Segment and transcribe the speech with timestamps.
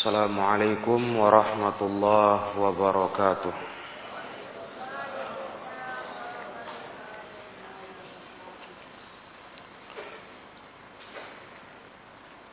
[0.00, 3.52] السلام عليكم ورحمة الله وبركاته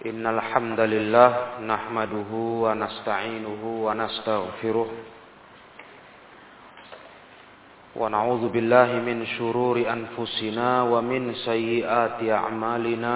[0.06, 1.30] إن الحمد لله
[1.64, 2.32] نحمده
[2.64, 4.90] ونستعينه ونستغفره
[7.96, 13.16] ونعوذ بالله من شرور أنفسنا ومن سيئات أعمالنا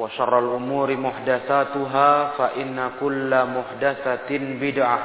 [0.00, 4.30] وشر الأمور محدثاتها فإن كل محدثة
[4.64, 5.00] بدعة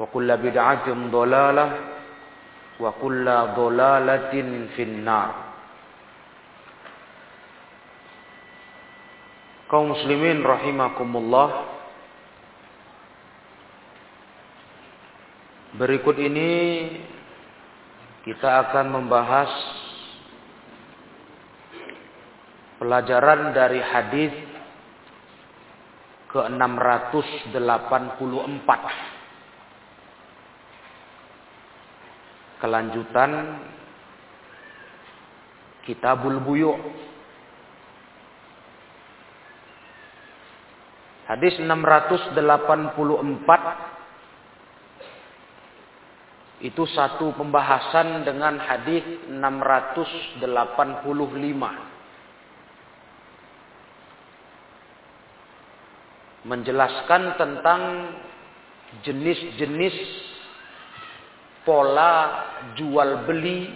[0.00, 1.66] وكل بدعة ضلالة
[2.80, 3.26] وكل
[3.58, 4.32] ضلالة
[4.76, 5.30] في النار
[9.72, 11.64] kaum muslimin rahimakumullah
[15.80, 16.52] berikut ini
[18.28, 19.48] kita akan membahas
[22.77, 24.29] pelajaran dari hadis
[26.29, 28.69] ke-684
[32.57, 33.61] kelanjutan
[35.85, 36.75] Kitabul Buyu'
[41.27, 42.39] Hadis 684
[46.57, 50.39] itu satu pembahasan dengan hadis 685.
[56.47, 57.81] Menjelaskan tentang
[59.03, 59.97] jenis-jenis
[61.67, 62.47] pola
[62.79, 63.67] jual beli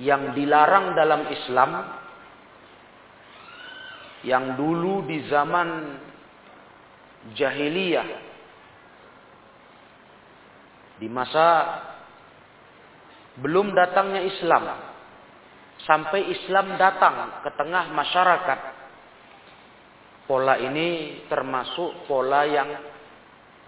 [0.00, 1.70] yang dilarang dalam Islam
[4.24, 5.68] yang dulu di zaman
[7.36, 8.08] jahiliyah.
[11.00, 11.80] Di masa
[13.40, 14.64] belum datangnya Islam
[15.84, 18.60] sampai Islam datang ke tengah masyarakat
[20.30, 22.70] pola ini termasuk pola yang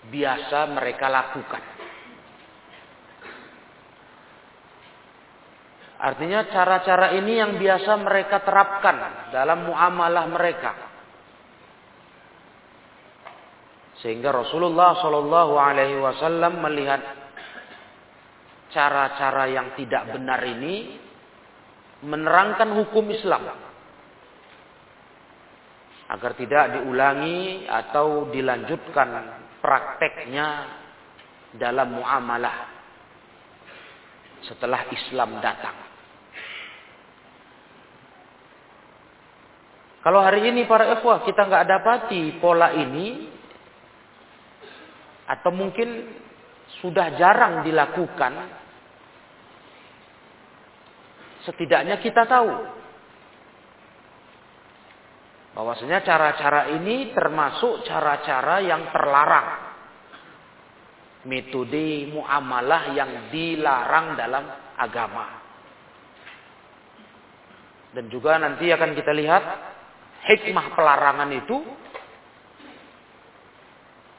[0.06, 1.62] biasa mereka lakukan
[6.02, 10.72] Artinya cara-cara ini yang biasa mereka terapkan dalam muamalah mereka.
[14.02, 16.98] Sehingga Rasulullah Shallallahu Alaihi Wasallam melihat
[18.74, 20.98] cara-cara yang tidak benar ini
[22.02, 23.46] menerangkan hukum Islam
[26.12, 29.08] agar tidak diulangi atau dilanjutkan
[29.64, 30.48] prakteknya
[31.56, 32.68] dalam muamalah
[34.44, 35.76] setelah Islam datang.
[40.02, 43.30] Kalau hari ini para ikhwah kita nggak dapati pola ini
[45.30, 46.12] atau mungkin
[46.82, 48.34] sudah jarang dilakukan,
[51.46, 52.81] setidaknya kita tahu
[55.52, 59.48] bahwasanya cara-cara ini termasuk cara-cara yang terlarang.
[61.22, 64.44] Metode muamalah yang dilarang dalam
[64.74, 65.26] agama.
[67.92, 69.44] Dan juga nanti akan kita lihat
[70.26, 71.58] hikmah pelarangan itu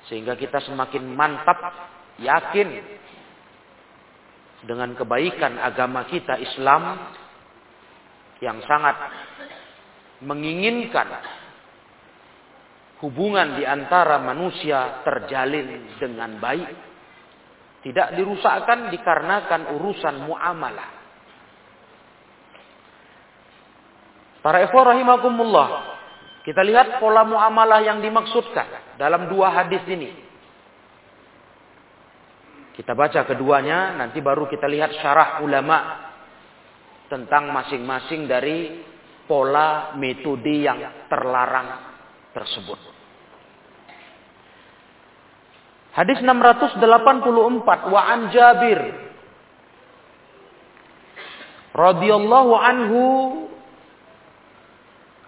[0.07, 1.59] sehingga kita semakin mantap
[2.19, 2.69] yakin
[4.63, 7.11] dengan kebaikan agama kita Islam
[8.39, 8.95] yang sangat
[10.23, 11.07] menginginkan
[13.03, 16.71] hubungan di antara manusia terjalin dengan baik.
[17.83, 20.89] Tidak dirusakkan dikarenakan urusan muamalah.
[24.39, 25.67] Para ikhwah rahimakumullah.
[26.43, 30.11] Kita lihat pola muamalah yang dimaksudkan dalam dua hadis ini.
[32.75, 36.09] Kita baca keduanya, nanti baru kita lihat syarah ulama
[37.07, 38.81] tentang masing-masing dari
[39.27, 41.79] pola metode yang terlarang
[42.35, 42.79] tersebut.
[45.93, 46.81] Hadis 684
[47.93, 48.79] wa an Jabir
[51.73, 53.03] radhiyallahu anhu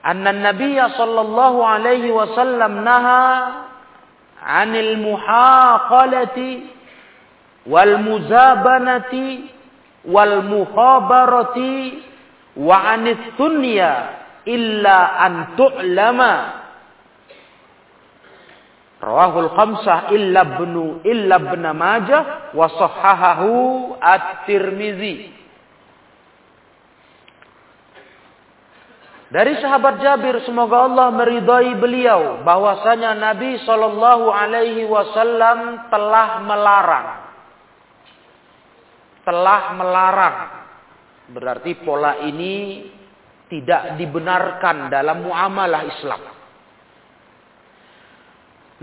[0.01, 3.25] anna an-nabiy sallallahu alaihi wasallam naha
[4.41, 6.69] 'anil muhaqalati
[7.69, 9.49] wal muzabanati
[10.05, 12.05] wal mukhabarati
[12.55, 16.33] wa 'anit dunya illa an tu'lama.
[19.05, 25.35] Rawahul khamsah illa ibnu illa ibn Majah wa sahahahu At-Tirmizi.
[29.25, 37.07] Dari sahabat Jabir semoga Allah meridai beliau bahwasanya Nabi Shallallahu alaihi wasallam telah melarang.
[39.27, 40.64] Telah melarang
[41.31, 42.85] berarti pola ini
[43.49, 46.21] tidak dibenarkan dalam muamalah Islam.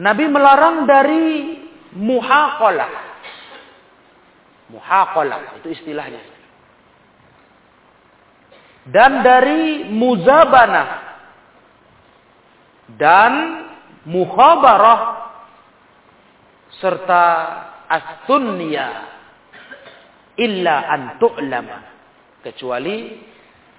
[0.02, 1.24] Nabi melarang dari
[1.98, 2.92] muhaqalah.
[4.72, 6.22] Muhaqalah itu istilahnya.
[8.88, 10.88] Dan dari muzabanah
[12.98, 13.32] dan
[14.10, 15.00] mukhabarah
[16.82, 17.24] serta
[17.86, 18.92] as-sunniyah
[20.40, 21.91] illa an tu'lama
[22.42, 23.22] kecuali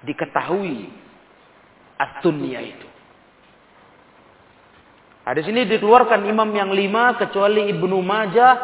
[0.02, 0.90] diketahui
[2.00, 2.88] as-sunniyah itu.
[5.24, 8.54] Hadis ini dikeluarkan imam yang lima kecuali Ibnu Majah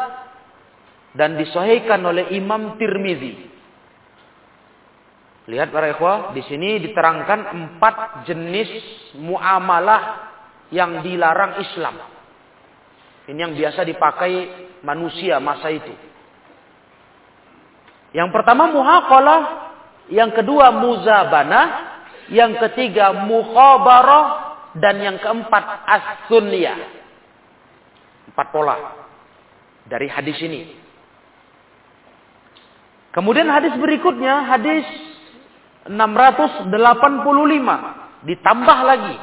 [1.17, 3.49] dan disahihkan oleh Imam Tirmizi.
[5.49, 8.69] Lihat para ikhwah, di sini diterangkan empat jenis
[9.17, 10.31] muamalah
[10.69, 11.97] yang dilarang Islam.
[13.25, 14.33] Ini yang biasa dipakai
[14.85, 15.91] manusia masa itu.
[18.13, 19.70] Yang pertama muhaqalah,
[20.11, 21.61] yang kedua muzabana,
[22.27, 26.79] yang ketiga mukhabarah, dan yang keempat as-sunniyah.
[28.31, 28.75] Empat pola
[29.87, 30.71] dari hadis ini.
[33.11, 34.87] Kemudian hadis berikutnya, hadis
[35.91, 36.71] 685
[38.23, 39.17] ditambah lagi.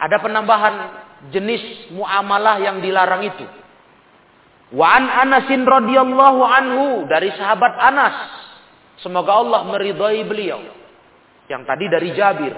[0.00, 0.74] Ada penambahan
[1.30, 3.44] jenis muamalah yang dilarang itu.
[4.72, 8.41] Wa an Anasin radhiyallahu anhu dari sahabat Anas.
[9.02, 10.62] Semoga Allah meridhai beliau.
[11.50, 12.54] Yang tadi dari Jabir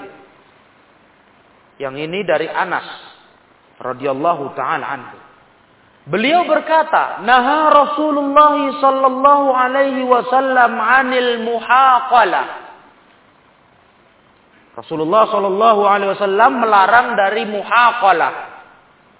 [1.78, 2.86] yang ini dari Anas
[3.82, 5.18] radhiyallahu taala anhu.
[6.04, 12.46] Beliau berkata, "Naha Rasulullah sallallahu alaihi wasallam 'anil muhaqalah."
[14.74, 18.32] Rasulullah sallallahu alaihi wasallam melarang dari muhaqalah.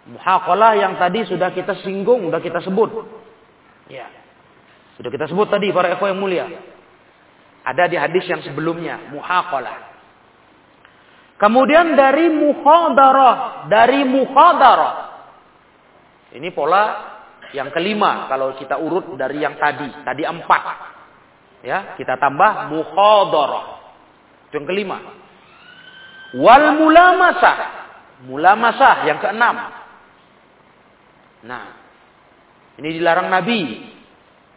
[0.05, 2.91] Muhaqalah yang tadi sudah kita singgung, sudah kita sebut.
[3.89, 4.05] Ya.
[5.01, 6.47] Sudah kita sebut tadi para ikhwan yang mulia.
[7.65, 9.97] Ada di hadis yang sebelumnya, muhaqalah.
[11.41, 14.95] Kemudian dari mukhadarah, dari mukhadarah.
[16.37, 16.85] Ini pola
[17.57, 20.63] yang kelima kalau kita urut dari yang tadi, tadi empat.
[21.65, 23.67] Ya, kita tambah mukhadarah.
[24.53, 24.99] Itu yang kelima.
[26.37, 27.59] Wal mulamasah.
[28.29, 29.57] Mulamasah yang keenam.
[31.45, 31.65] Nah,
[32.81, 33.61] ini dilarang Nabi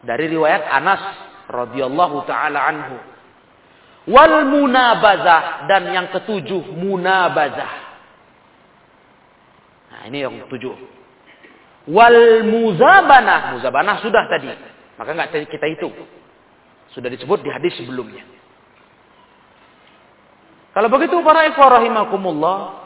[0.02, 2.98] dari riwayat Anas radhiyallahu taala anhu.
[4.08, 7.74] Wal munabazah dan yang ketujuh munabazah.
[9.92, 10.76] Nah, ini yang ketujuh.
[11.92, 14.48] Wal muzabanah, muzabanah sudah tadi.
[14.96, 15.96] Maka nggak kita hitung.
[16.96, 18.24] Sudah disebut di hadis sebelumnya.
[20.72, 22.86] Kalau begitu para ikhwah rahimakumullah,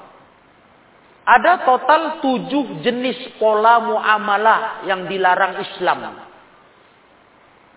[1.28, 6.31] ada total tujuh jenis pola muamalah yang dilarang Islam.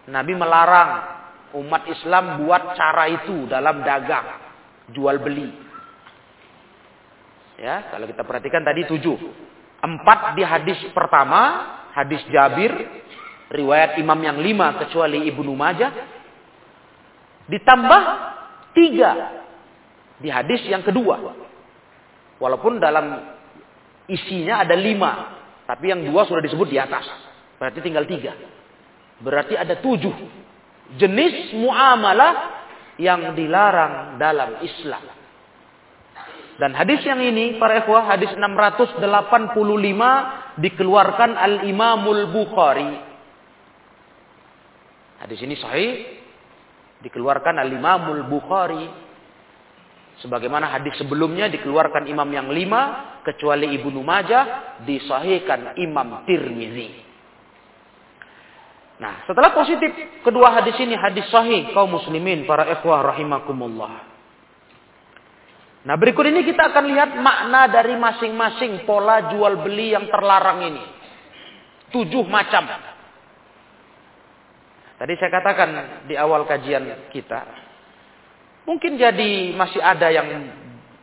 [0.04, 0.90] Nabi melarang
[1.54, 4.26] umat Islam buat cara itu dalam dagang,
[4.92, 5.49] jual beli.
[7.56, 9.16] Ya, kalau kita perhatikan tadi tujuh.
[9.84, 11.40] Empat di hadis pertama,
[11.94, 12.73] hadis Jabir,
[13.52, 15.92] riwayat imam yang lima kecuali Ibnu Majah.
[17.46, 18.02] Ditambah
[18.75, 19.12] tiga
[20.18, 21.20] di hadis yang kedua.
[22.42, 23.23] Walaupun dalam
[24.11, 27.06] isinya ada lima, tapi yang dua sudah disebut di atas.
[27.61, 28.34] Berarti tinggal tiga.
[29.23, 30.14] Berarti ada tujuh
[30.99, 32.64] jenis muamalah
[32.99, 35.02] yang dilarang dalam Islam.
[36.54, 39.02] Dan hadis yang ini, para ikhwah, hadis 685
[40.62, 42.94] dikeluarkan Al-Imamul Bukhari.
[45.18, 46.06] Hadis ini sahih
[47.02, 48.87] dikeluarkan Al-Imamul Bukhari.
[50.23, 57.03] Sebagaimana hadis sebelumnya dikeluarkan imam yang lima, kecuali Ibnu Majah, disahihkan Imam Tirmizi.
[58.94, 59.90] Nah, setelah positif
[60.22, 64.14] kedua hadis ini hadis sahih kaum muslimin para ikhwah rahimakumullah.
[65.84, 70.84] Nah, berikut ini kita akan lihat makna dari masing-masing pola jual beli yang terlarang ini.
[71.92, 72.64] Tujuh macam.
[74.94, 75.70] Tadi saya katakan
[76.08, 77.40] di awal kajian kita,
[78.64, 80.28] mungkin jadi masih ada yang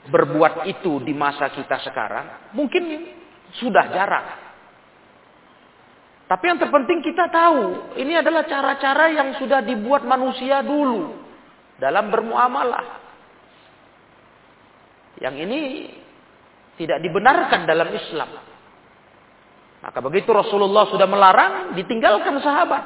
[0.09, 3.13] berbuat itu di masa kita sekarang, mungkin
[3.61, 4.27] sudah jarang.
[6.31, 11.11] Tapi yang terpenting kita tahu, ini adalah cara-cara yang sudah dibuat manusia dulu
[11.75, 13.03] dalam bermuamalah.
[15.19, 15.59] Yang ini
[16.79, 18.31] tidak dibenarkan dalam Islam.
[19.83, 22.83] Maka begitu Rasulullah sudah melarang, ditinggalkan sahabat.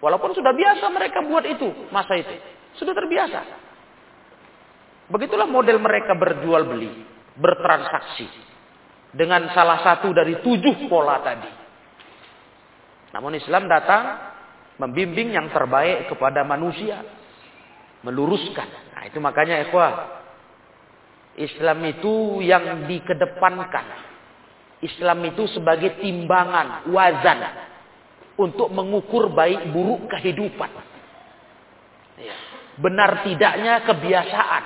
[0.00, 2.40] Walaupun sudah biasa mereka buat itu masa itu.
[2.80, 3.40] Sudah terbiasa.
[5.12, 7.04] Begitulah model mereka berjual beli,
[7.36, 8.48] bertransaksi.
[9.12, 11.65] Dengan salah satu dari tujuh pola tadi.
[13.16, 14.20] Namun Islam datang
[14.76, 17.00] membimbing yang terbaik kepada manusia.
[18.04, 18.68] Meluruskan.
[18.92, 20.20] Nah itu makanya ikhwah.
[21.40, 24.04] Islam itu yang dikedepankan.
[24.84, 27.40] Islam itu sebagai timbangan, wazan
[28.36, 30.68] untuk mengukur baik buruk kehidupan.
[32.20, 32.36] Ya.
[32.76, 34.64] Benar tidaknya kebiasaan.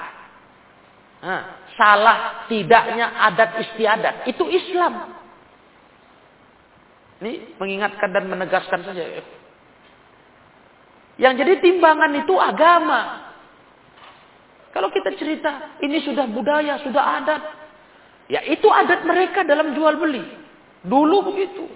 [1.20, 1.42] Nah,
[1.78, 2.18] salah
[2.50, 4.14] tidaknya adat istiadat.
[4.26, 5.19] Itu Islam.
[7.20, 9.04] Ini mengingatkan dan menegaskan saja.
[11.20, 13.28] Yang jadi timbangan itu agama.
[14.72, 17.42] Kalau kita cerita, ini sudah budaya, sudah adat.
[18.30, 20.24] Ya itu adat mereka dalam jual beli.
[20.80, 21.68] Dulu begitu.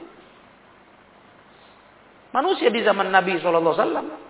[2.33, 4.25] Manusia di zaman Nabi SAW.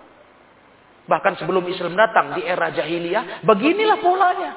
[1.04, 3.46] Bahkan sebelum Islam datang di era jahiliyah.
[3.46, 4.52] Beginilah polanya.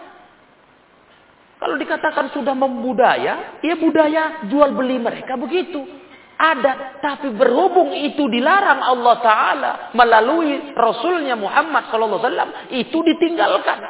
[1.58, 6.07] Kalau dikatakan sudah membudaya, ya budaya jual beli mereka begitu.
[6.38, 13.90] Ada, tapi berhubung itu dilarang Allah Ta'ala melalui Rasulnya Muhammad SAW, itu ditinggalkan.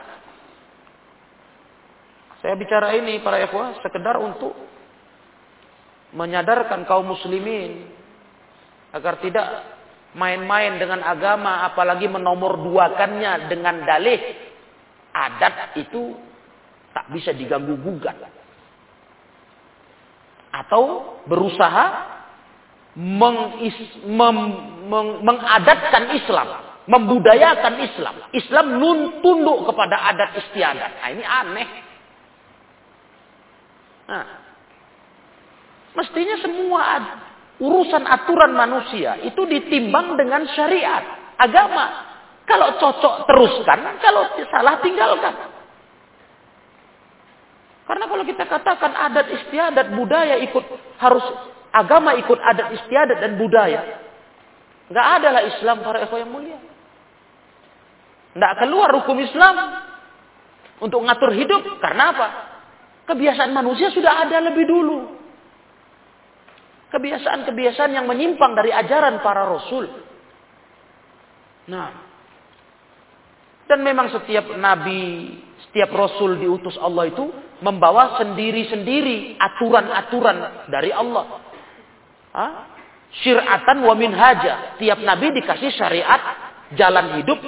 [2.40, 4.56] Saya bicara ini para ikhwah sekedar untuk
[6.16, 7.84] menyadarkan kaum muslimin
[8.96, 9.48] agar tidak
[10.16, 14.22] main-main dengan agama apalagi menomor duakannya dengan dalih
[15.12, 16.16] adat itu
[16.96, 18.16] tak bisa diganggu gugat
[20.56, 22.17] atau berusaha
[22.98, 23.78] mengis,
[24.10, 24.38] mem,
[24.90, 26.50] meng, mengadatkan Islam,
[26.90, 28.16] membudayakan Islam.
[28.34, 30.92] Islam nun tunduk kepada adat istiadat.
[30.98, 31.70] Nah, ini aneh.
[34.08, 34.26] Nah,
[35.94, 36.84] mestinya semua
[37.62, 42.10] urusan aturan manusia itu ditimbang dengan syariat, agama.
[42.48, 45.57] Kalau cocok teruskan, kalau salah tinggalkan.
[47.88, 50.64] Karena kalau kita katakan adat istiadat budaya ikut
[51.00, 51.24] harus
[51.72, 54.04] agama ikut adat istiadat dan budaya.
[54.92, 56.60] Enggak adalah Islam para ikhwan yang mulia.
[58.36, 59.56] Enggak keluar hukum Islam
[60.84, 61.64] untuk ngatur hidup.
[61.80, 62.28] Karena apa?
[63.08, 65.16] Kebiasaan manusia sudah ada lebih dulu.
[66.92, 69.88] Kebiasaan-kebiasaan yang menyimpang dari ajaran para rasul.
[71.68, 71.92] Nah,
[73.68, 75.36] dan memang setiap nabi,
[75.68, 77.28] setiap rasul diutus Allah itu
[77.62, 81.26] membawa sendiri-sendiri aturan-aturan dari Allah.
[83.24, 84.78] Syir'atan wa minhaja.
[84.78, 86.22] Tiap nabi dikasih syariat,
[86.78, 87.40] jalan hidup,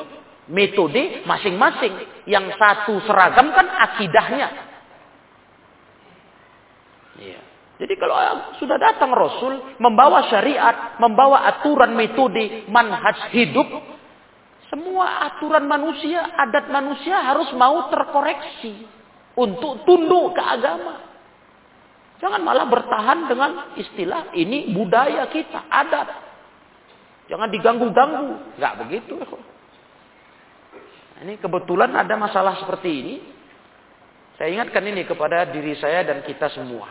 [0.50, 2.26] metode masing-masing.
[2.26, 4.50] Yang satu seragam kan akidahnya.
[7.20, 7.42] Ya.
[7.80, 8.16] Jadi kalau
[8.60, 13.68] sudah datang Rasul, membawa syariat, membawa aturan metode, manhaj hidup,
[14.68, 18.99] semua aturan manusia, adat manusia harus mau terkoreksi
[19.38, 21.10] untuk tunduk ke agama.
[22.20, 26.08] Jangan malah bertahan dengan istilah ini budaya kita, adat.
[27.32, 28.60] Jangan diganggu-ganggu.
[28.60, 29.16] Enggak begitu.
[31.24, 33.16] Ini kebetulan ada masalah seperti ini.
[34.36, 36.88] Saya ingatkan ini kepada diri saya dan kita semua.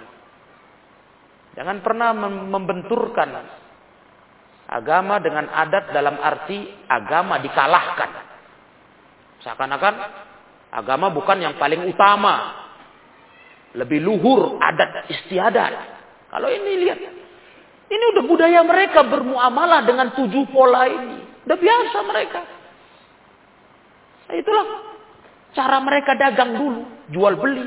[1.56, 2.12] Jangan pernah
[2.48, 3.30] membenturkan
[4.68, 8.10] agama dengan adat dalam arti agama dikalahkan.
[9.42, 9.94] Seakan-akan
[10.72, 12.66] agama bukan yang paling utama.
[13.76, 15.72] Lebih luhur adat istiadat.
[16.32, 16.98] Kalau ini lihat.
[17.88, 21.24] Ini udah budaya mereka bermuamalah dengan tujuh pola ini.
[21.48, 22.40] Udah biasa mereka.
[24.28, 24.66] Nah, itulah
[25.56, 26.82] cara mereka dagang dulu.
[27.08, 27.64] Jual beli.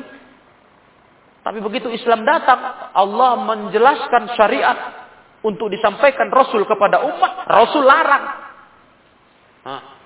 [1.41, 2.61] Tapi begitu Islam datang,
[2.93, 4.77] Allah menjelaskan syariat
[5.41, 8.25] untuk disampaikan Rasul kepada umat, Rasul larang.
[9.65, 10.00] Nah.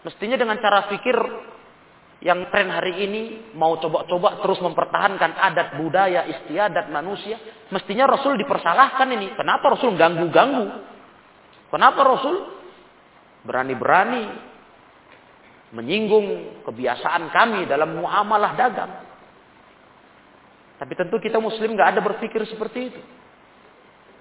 [0.00, 1.16] Mestinya dengan cara pikir
[2.20, 3.22] yang tren hari ini
[3.56, 7.40] mau coba-coba terus mempertahankan adat budaya istiadat manusia,
[7.72, 9.32] mestinya Rasul dipersalahkan ini.
[9.36, 10.66] Kenapa Rasul ganggu-ganggu?
[11.72, 12.36] Kenapa Rasul
[13.44, 14.50] berani-berani
[15.70, 18.92] menyinggung kebiasaan kami dalam muamalah dagang.
[20.80, 23.00] Tapi tentu kita muslim nggak ada berpikir seperti itu.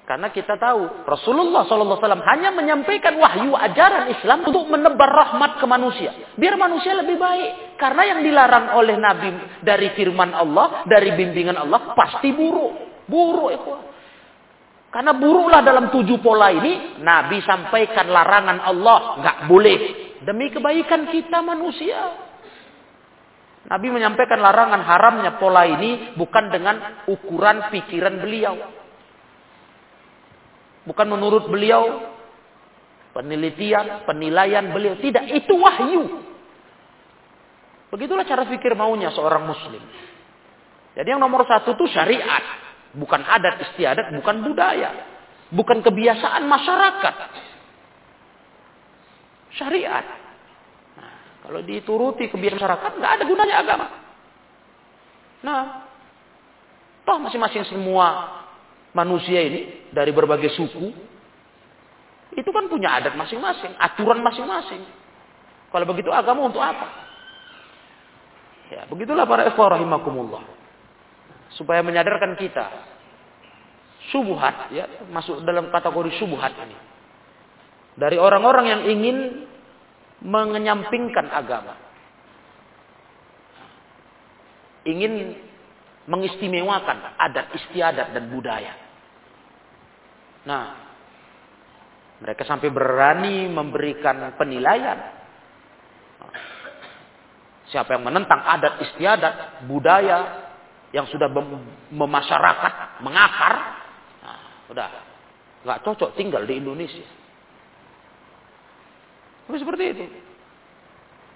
[0.09, 6.33] Karena kita tahu Rasulullah SAW hanya menyampaikan wahyu ajaran Islam untuk menebar rahmat ke manusia.
[6.33, 7.77] Biar manusia lebih baik.
[7.77, 13.05] Karena yang dilarang oleh Nabi dari firman Allah, dari bimbingan Allah, pasti buruk.
[13.05, 13.73] Buruk itu.
[14.89, 19.21] Karena buruklah dalam tujuh pola ini, Nabi sampaikan larangan Allah.
[19.21, 19.79] Nggak boleh.
[20.25, 22.17] Demi kebaikan kita manusia.
[23.69, 28.57] Nabi menyampaikan larangan haramnya pola ini bukan dengan ukuran pikiran beliau.
[30.87, 32.15] Bukan menurut beliau
[33.11, 34.95] penelitian, penilaian beliau.
[34.95, 36.03] Tidak, itu wahyu.
[37.89, 39.81] Begitulah cara pikir maunya seorang muslim.
[40.93, 42.69] Jadi yang nomor satu itu syariat.
[42.89, 44.89] Bukan adat istiadat, bukan budaya.
[45.49, 47.15] Bukan kebiasaan masyarakat
[49.57, 50.05] syariat.
[50.97, 51.13] Nah,
[51.45, 53.87] kalau dituruti kebiasaan masyarakat, nggak ada gunanya agama.
[55.39, 55.61] Nah,
[57.07, 58.37] toh masing-masing semua
[58.93, 60.87] manusia ini dari berbagai suku
[62.37, 64.85] itu kan punya adat masing-masing, aturan masing-masing.
[65.69, 66.87] Kalau begitu agama untuk apa?
[68.69, 70.45] Ya, begitulah para ikhwah rahimakumullah.
[71.57, 72.69] Supaya menyadarkan kita
[74.13, 76.77] subuhat ya masuk dalam kategori subuhat ini
[77.99, 79.17] dari orang-orang yang ingin
[80.23, 81.75] mengenyampingkan agama.
[84.87, 85.35] Ingin
[86.09, 88.73] mengistimewakan adat istiadat dan budaya.
[90.49, 90.65] Nah,
[92.19, 95.21] mereka sampai berani memberikan penilaian.
[97.69, 100.49] Siapa yang menentang adat istiadat, budaya
[100.89, 101.29] yang sudah
[101.93, 103.53] memasyarakat, mengakar,
[104.25, 104.41] nah,
[104.73, 104.87] udah
[105.61, 107.05] nggak cocok tinggal di Indonesia.
[109.45, 110.05] Tapi seperti itu.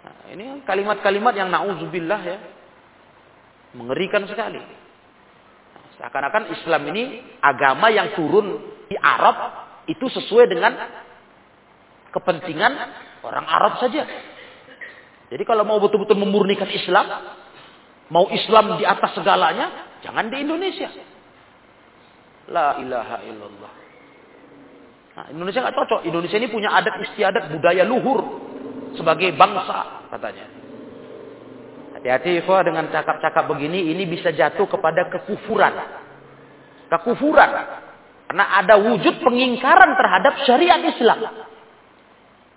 [0.04, 2.38] Nah, ini kalimat-kalimat yang na'udzubillah ya.
[3.74, 4.62] Mengerikan sekali.
[5.98, 7.04] Seakan-akan Islam ini
[7.42, 9.36] agama yang turun di Arab
[9.90, 10.74] itu sesuai dengan
[12.14, 12.74] kepentingan
[13.26, 14.06] orang Arab saja.
[15.34, 17.10] Jadi kalau mau betul-betul memurnikan Islam,
[18.14, 20.90] mau Islam di atas segalanya, jangan di Indonesia.
[22.54, 23.74] La ilaha illallah.
[25.14, 26.00] Nah, Indonesia nggak cocok.
[26.10, 28.22] Indonesia ini punya adat istiadat budaya luhur
[28.98, 30.63] sebagai bangsa katanya.
[32.04, 35.72] Hati-hati Ikhwah dengan cakap-cakap begini ini bisa jatuh kepada kekufuran.
[36.92, 37.52] Kekufuran.
[38.28, 41.24] Karena ada wujud pengingkaran terhadap syariat Islam.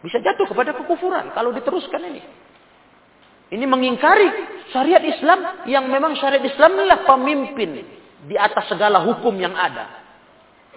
[0.02, 2.26] Bisa jatuh kepada kekufuran kalau diteruskan ini.
[3.54, 4.26] Ini mengingkari
[4.74, 7.86] syariat Islam yang memang syariat Islam inilah pemimpin
[8.26, 10.02] di atas segala hukum yang ada.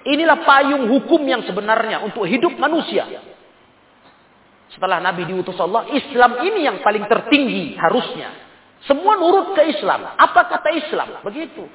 [0.05, 3.09] Inilah payung hukum yang sebenarnya untuk hidup manusia.
[4.69, 8.48] Setelah Nabi diutus Allah, Islam ini yang paling tertinggi harusnya.
[8.87, 10.15] Semua nurut ke Islam.
[10.15, 11.19] Apa kata Islam?
[11.25, 11.67] Begitu.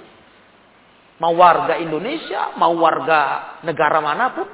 [1.21, 4.49] Mau warga Indonesia, mau warga negara mana pun.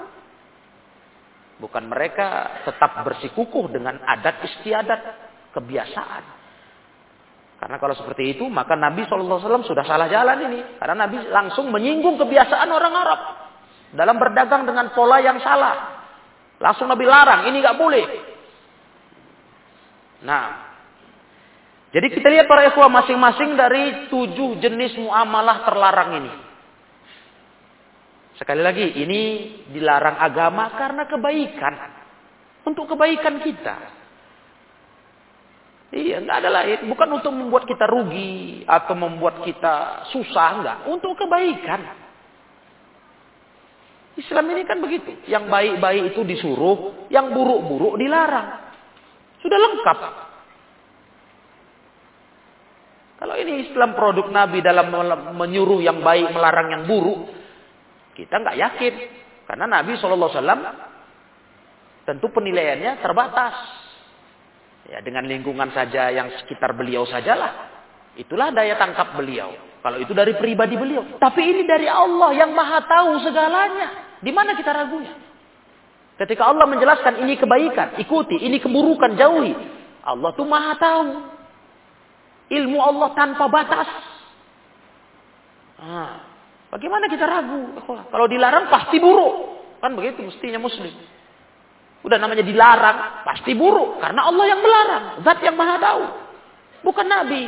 [1.60, 5.00] Bukan mereka tetap bersikukuh dengan adat istiadat,
[5.52, 6.24] kebiasaan.
[7.60, 10.60] Karena kalau seperti itu, maka Nabi SAW sudah salah jalan ini.
[10.80, 13.20] Karena Nabi langsung menyinggung kebiasaan orang Arab.
[13.92, 16.00] Dalam berdagang dengan pola yang salah.
[16.56, 18.04] Langsung Nabi larang, ini nggak boleh.
[20.24, 20.69] Nah,
[21.90, 26.32] jadi kita lihat para ikhwah masing-masing dari tujuh jenis muamalah terlarang ini.
[28.38, 29.20] Sekali lagi, ini
[29.74, 31.74] dilarang agama karena kebaikan.
[32.62, 33.76] Untuk kebaikan kita.
[35.90, 36.78] Iya, nggak ada lain.
[36.86, 40.78] Bukan untuk membuat kita rugi atau membuat kita susah, enggak.
[40.86, 41.80] Untuk kebaikan.
[44.14, 45.26] Islam ini kan begitu.
[45.26, 48.62] Yang baik-baik itu disuruh, yang buruk-buruk dilarang.
[49.42, 50.29] Sudah lengkap.
[53.20, 54.88] Kalau ini Islam produk Nabi dalam
[55.36, 57.28] menyuruh yang baik, melarang yang buruk,
[58.16, 58.94] kita nggak yakin.
[59.44, 60.32] Karena Nabi SAW
[62.08, 63.54] tentu penilaiannya terbatas.
[64.88, 67.68] Ya, dengan lingkungan saja yang sekitar beliau sajalah.
[68.16, 69.52] Itulah daya tangkap beliau.
[69.84, 71.20] Kalau itu dari pribadi beliau.
[71.20, 74.16] Tapi ini dari Allah yang maha tahu segalanya.
[74.24, 75.12] Di mana kita ragunya?
[76.20, 79.56] Ketika Allah menjelaskan ini kebaikan, ikuti, ini keburukan, jauhi.
[80.04, 81.39] Allah tuh maha tahu.
[82.50, 83.88] Ilmu Allah tanpa batas.
[85.80, 86.12] Nah,
[86.74, 87.78] bagaimana kita ragu?
[87.86, 89.62] Kalau dilarang pasti buruk.
[89.80, 90.92] Kan begitu mestinya muslim.
[92.00, 94.00] Udah namanya dilarang, pasti buruk.
[94.02, 95.04] Karena Allah yang melarang.
[95.24, 96.04] Zat yang maha tahu.
[96.84, 97.42] Bukan Nabi.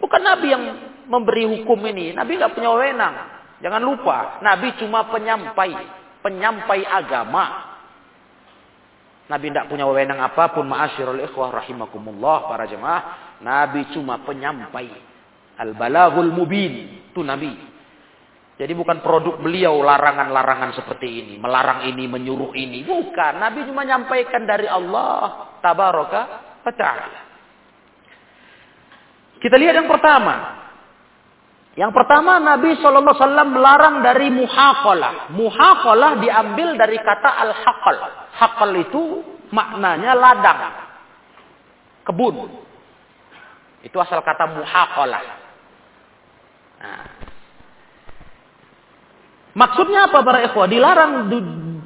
[0.00, 0.64] Bukan Nabi yang
[1.08, 2.12] memberi hukum ini.
[2.12, 3.14] Nabi nggak punya wewenang.
[3.58, 5.72] Jangan lupa, Nabi cuma penyampai.
[6.24, 7.44] Penyampai agama.
[9.28, 10.64] Nabi tidak punya wewenang apa pun.
[10.64, 13.27] Ma'asyirul ikhwah rahimakumullah para jemaah.
[13.42, 14.90] Nabi cuma penyampai.
[15.58, 17.06] Al-balagul mubin.
[17.10, 17.50] Itu Nabi.
[18.58, 21.34] Jadi bukan produk beliau larangan-larangan seperti ini.
[21.38, 22.82] Melarang ini, menyuruh ini.
[22.82, 23.32] Bukan.
[23.38, 25.54] Nabi cuma menyampaikan dari Allah.
[25.62, 26.20] Tabaraka
[26.66, 27.20] wa ta'ala.
[29.38, 30.58] Kita lihat yang pertama.
[31.78, 33.14] Yang pertama Nabi SAW
[33.54, 35.30] melarang dari muhaqalah.
[35.30, 37.96] Muhaqalah diambil dari kata al-haqal.
[38.34, 39.02] Haqal itu
[39.54, 40.60] maknanya ladang.
[42.02, 42.66] Kebun.
[43.82, 45.22] Itu asal kata muhaqalah.
[46.78, 47.02] Nah,
[49.58, 50.70] Maksudnya apa para ikhwah?
[50.70, 51.38] Dilarang du,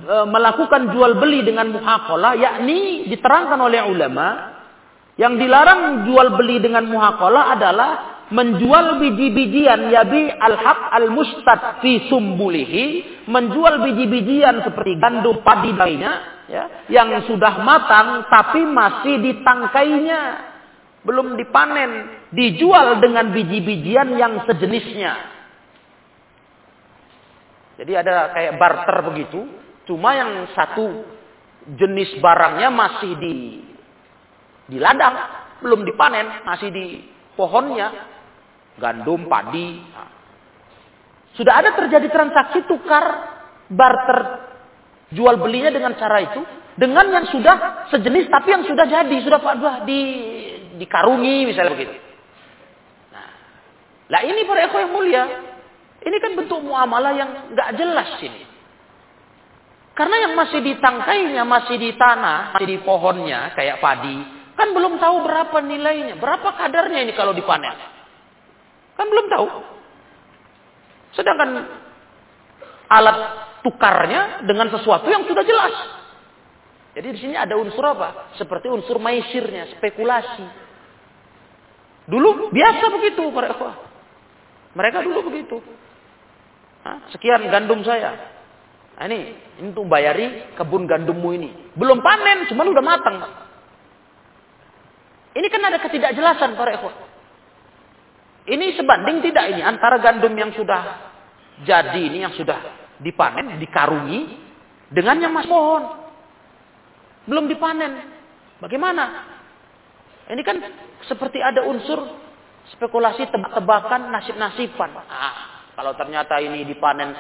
[0.05, 4.29] e, melakukan jual beli dengan muhakola, yakni diterangkan oleh ulama,
[5.17, 7.91] yang dilarang jual beli dengan muhakola adalah
[8.29, 12.85] menjual biji-bijian yabi al-haq al-mustad fi sumbulihi,
[13.33, 20.21] menjual biji-bijian seperti gandum padi lainnya, ya, yang sudah matang tapi masih di tangkainya,
[21.03, 21.91] belum dipanen,
[22.31, 25.13] dijual dengan biji-bijian yang sejenisnya.
[27.83, 29.41] Jadi ada kayak barter begitu.
[29.83, 31.03] Cuma yang satu
[31.75, 33.35] jenis barangnya masih di
[34.71, 35.15] di ladang,
[35.59, 37.03] belum dipanen, masih di
[37.35, 38.15] pohonnya.
[38.73, 39.85] Gandum, padi.
[39.85, 40.09] Nah.
[41.37, 43.05] Sudah ada terjadi transaksi tukar
[43.69, 44.21] barter
[45.13, 46.41] jual belinya dengan cara itu
[46.73, 49.41] dengan yang sudah sejenis tapi yang sudah jadi, sudah
[49.85, 50.01] di
[50.83, 51.95] dikarungi misalnya begitu.
[53.15, 53.31] Nah,
[54.11, 55.25] lah ini para ekor yang mulia,
[56.03, 58.43] ini kan bentuk muamalah yang nggak jelas ini.
[59.93, 64.17] Karena yang masih di tangkainya, masih di tanah, masih di pohonnya, kayak padi,
[64.57, 67.77] kan belum tahu berapa nilainya, berapa kadarnya ini kalau dipanen.
[68.97, 69.47] Kan belum tahu.
[71.13, 71.49] Sedangkan
[72.89, 73.19] alat
[73.61, 75.77] tukarnya dengan sesuatu yang sudah jelas.
[76.93, 78.37] Jadi di sini ada unsur apa?
[78.37, 80.45] Seperti unsur maisirnya, spekulasi.
[82.07, 83.77] Dulu biasa begitu para ikhwah.
[84.75, 85.63] Mereka dulu begitu.
[86.83, 87.07] Hah?
[87.15, 88.33] Sekian gandum saya.
[88.99, 91.51] Nah, ini, ini untuk bayari kebun gandummu ini.
[91.79, 93.19] Belum panen, cuma udah matang.
[95.33, 96.97] Ini kan ada ketidakjelasan para ikhwan.
[98.43, 100.83] Ini sebanding tidak ini antara gandum yang sudah
[101.63, 102.59] jadi ini yang sudah
[102.99, 104.21] dipanen, dikarungi
[104.91, 105.83] dengan yang masih pohon.
[107.31, 108.03] Belum dipanen.
[108.59, 109.05] Bagaimana?
[110.33, 110.57] Ini kan
[111.05, 112.09] seperti ada unsur
[112.73, 114.97] spekulasi tebak-tebakan nasib-nasiban.
[115.05, 117.13] Ah, kalau ternyata ini dipanen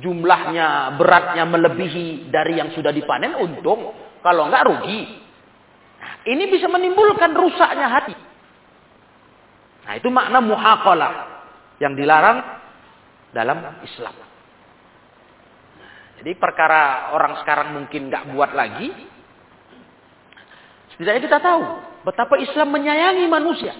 [0.00, 3.92] jumlahnya, beratnya melebihi dari yang sudah dipanen, untung.
[4.24, 5.00] Kalau enggak rugi.
[6.00, 8.16] Nah, ini bisa menimbulkan rusaknya hati.
[9.84, 11.12] Nah, itu makna muhaqalah
[11.84, 12.40] yang dilarang
[13.36, 14.16] dalam Islam.
[16.20, 18.92] jadi perkara orang sekarang mungkin nggak buat lagi.
[20.92, 23.74] Setidaknya kita tahu betapa Islam menyayangi manusia.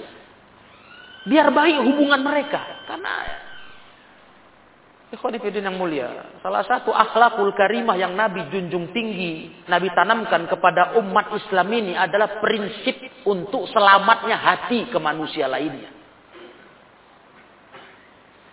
[1.28, 2.60] Biar baik hubungan mereka.
[2.88, 3.12] Karena
[5.10, 6.38] Ikhwanifidin yang mulia.
[6.38, 9.50] Salah satu akhlakul karimah yang Nabi junjung tinggi.
[9.66, 12.94] Nabi tanamkan kepada umat Islam ini adalah prinsip
[13.26, 15.90] untuk selamatnya hati ke manusia lainnya.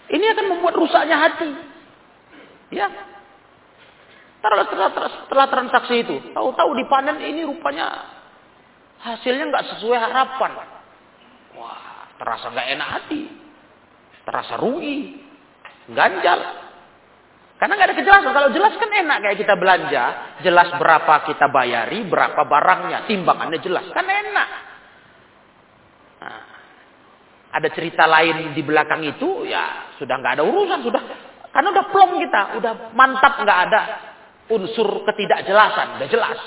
[0.09, 1.49] Ini akan membuat rusaknya hati.
[2.73, 2.89] Ya.
[4.41, 4.89] Setelah, setelah,
[5.29, 6.15] setelah transaksi itu.
[6.33, 8.16] Tahu-tahu dipanen ini rupanya
[9.01, 10.51] hasilnya nggak sesuai harapan.
[11.57, 13.21] Wah, terasa nggak enak hati.
[14.25, 15.23] Terasa rugi
[15.91, 16.39] ganjal.
[17.57, 18.31] Karena nggak ada kejelasan.
[18.37, 20.03] Kalau jelas kan enak kayak kita belanja,
[20.45, 24.49] jelas berapa kita bayari, berapa barangnya, timbangannya jelas, kan enak.
[26.21, 26.43] Nah,
[27.57, 31.01] ada cerita lain di belakang itu, ya sudah nggak ada urusan, sudah
[31.49, 33.81] karena udah plong kita, udah mantap nggak ada
[34.53, 36.39] unsur ketidakjelasan, udah jelas.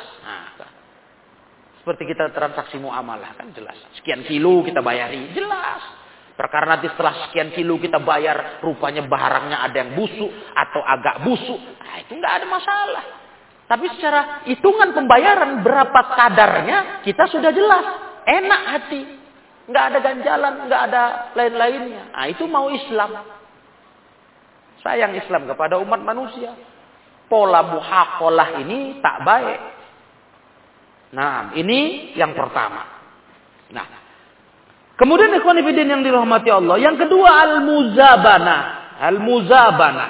[1.90, 3.74] Seperti kita transaksi muamalah kan jelas.
[3.98, 5.83] Sekian kilo kita bayari, jelas.
[6.38, 11.59] Perkara nanti setelah sekian kilo kita bayar, rupanya barangnya ada yang busuk atau agak busuk.
[11.59, 13.05] Nah, itu nggak ada masalah.
[13.66, 17.85] Tapi secara hitungan pembayaran berapa kadarnya kita sudah jelas.
[18.22, 19.03] Enak hati.
[19.66, 21.03] Nggak ada ganjalan, nggak ada
[21.35, 22.14] lain-lainnya.
[22.14, 23.18] Nah itu mau Islam.
[24.87, 26.55] Sayang Islam kepada umat manusia.
[27.26, 29.80] Pola muhakolah ini tak baik.
[31.11, 32.87] Nah ini yang pertama.
[33.70, 34.01] Nah
[35.01, 36.77] Kemudian ikhwan yang dirahmati Allah.
[36.77, 38.59] Yang kedua al-muzabana.
[39.01, 40.07] Al-muzabana.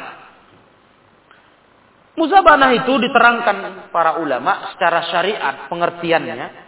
[2.18, 6.66] Muzabana itu diterangkan para ulama secara syariat pengertiannya.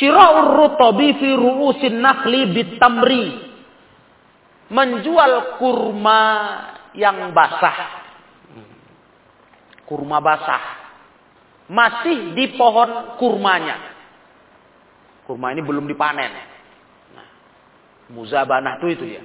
[0.00, 3.52] Syira'ur rutabi fi ru'usin nakhli bitamri.
[4.72, 6.24] Menjual kurma
[6.96, 7.78] yang basah.
[9.84, 10.87] Kurma basah.
[11.68, 13.76] Masih di pohon kurmanya.
[15.28, 16.32] Kurma ini belum dipanen.
[18.08, 19.22] Muzabanah itu itu dia.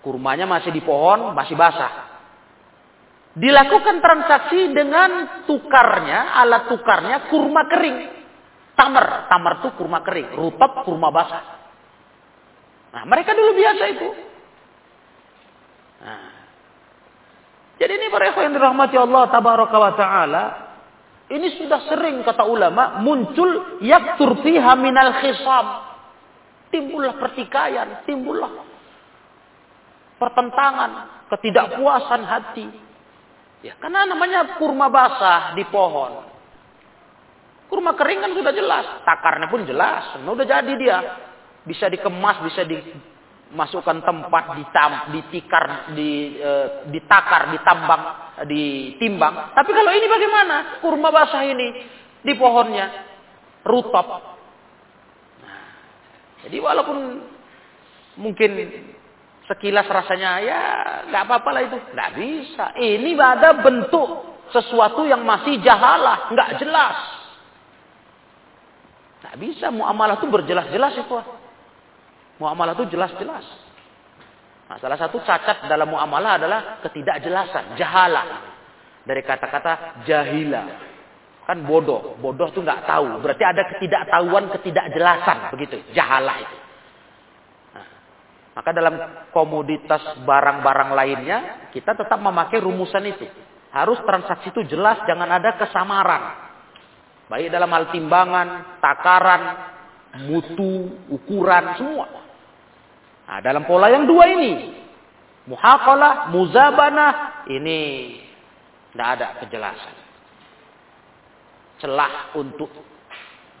[0.00, 2.08] Kurmanya masih di pohon, masih basah.
[3.36, 7.98] Dilakukan transaksi dengan tukarnya, alat tukarnya kurma kering.
[8.72, 11.44] Tamar, tamar itu kurma kering, rutab kurma basah.
[12.90, 14.08] Nah, mereka dulu biasa itu.
[16.00, 16.32] Nah.
[17.80, 20.44] Jadi ini para yang dirahmati Allah tabaraka wa taala,
[21.30, 25.66] ini sudah sering kata ulama muncul yaktur fiha minal khisab
[26.74, 28.66] timbullah pertikaian, timbullah
[30.20, 32.66] pertentangan, ketidakpuasan hati.
[33.60, 36.28] Ya, karena namanya kurma basah di pohon.
[37.72, 40.98] Kurma kering kan sudah jelas, takarnya pun jelas, nah, udah jadi dia.
[41.64, 42.64] Bisa dikemas, bisa
[43.50, 46.52] dimasukkan tempat, ditam, ditikar, di, e,
[46.94, 48.02] ditakar, ditambang,
[48.46, 49.54] ditimbang.
[49.58, 50.56] Tapi kalau ini bagaimana?
[50.78, 51.68] Kurma basah ini
[52.22, 52.86] di pohonnya,
[53.66, 54.30] rutop,
[56.46, 57.20] jadi walaupun
[58.16, 58.50] mungkin
[59.44, 60.60] sekilas rasanya ya
[61.10, 62.66] nggak apa-apa lah itu, nggak bisa.
[62.80, 64.08] Ini ada bentuk
[64.54, 66.96] sesuatu yang masih jahalah, nggak jelas.
[69.20, 71.16] Nggak bisa muamalah itu berjelas-jelas itu.
[72.40, 73.44] Muamalah itu jelas-jelas.
[74.70, 78.48] Nah, salah satu cacat dalam muamalah adalah ketidakjelasan, jahalah.
[79.04, 80.64] Dari kata-kata jahila.
[81.44, 82.16] Kan bodoh.
[82.16, 83.20] Bodoh tuh nggak tahu.
[83.20, 85.52] Berarti ada ketidaktahuan, ketidakjelasan.
[85.52, 85.84] Begitu.
[85.92, 86.56] Jahalah itu.
[87.76, 87.86] Nah,
[88.56, 88.94] maka dalam
[89.34, 91.38] komoditas barang-barang lainnya,
[91.76, 93.26] kita tetap memakai rumusan itu.
[93.74, 96.22] Harus transaksi itu jelas, jangan ada kesamaran.
[97.26, 99.42] Baik dalam hal timbangan, takaran,
[100.30, 102.29] mutu, ukuran, semua.
[103.30, 104.74] Nah, dalam pola yang dua ini,
[105.46, 107.78] muhakalah, muzabanah, ini
[108.90, 109.94] tidak ada kejelasan
[111.80, 112.68] celah untuk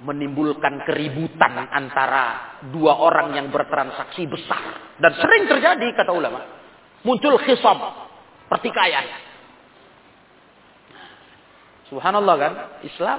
[0.00, 4.96] menimbulkan keributan antara dua orang yang bertransaksi besar.
[5.00, 6.40] Dan sering terjadi, kata ulama.
[7.04, 7.80] Muncul khisab,
[8.48, 9.08] pertikaian.
[11.88, 12.52] Subhanallah kan,
[12.86, 13.18] Islam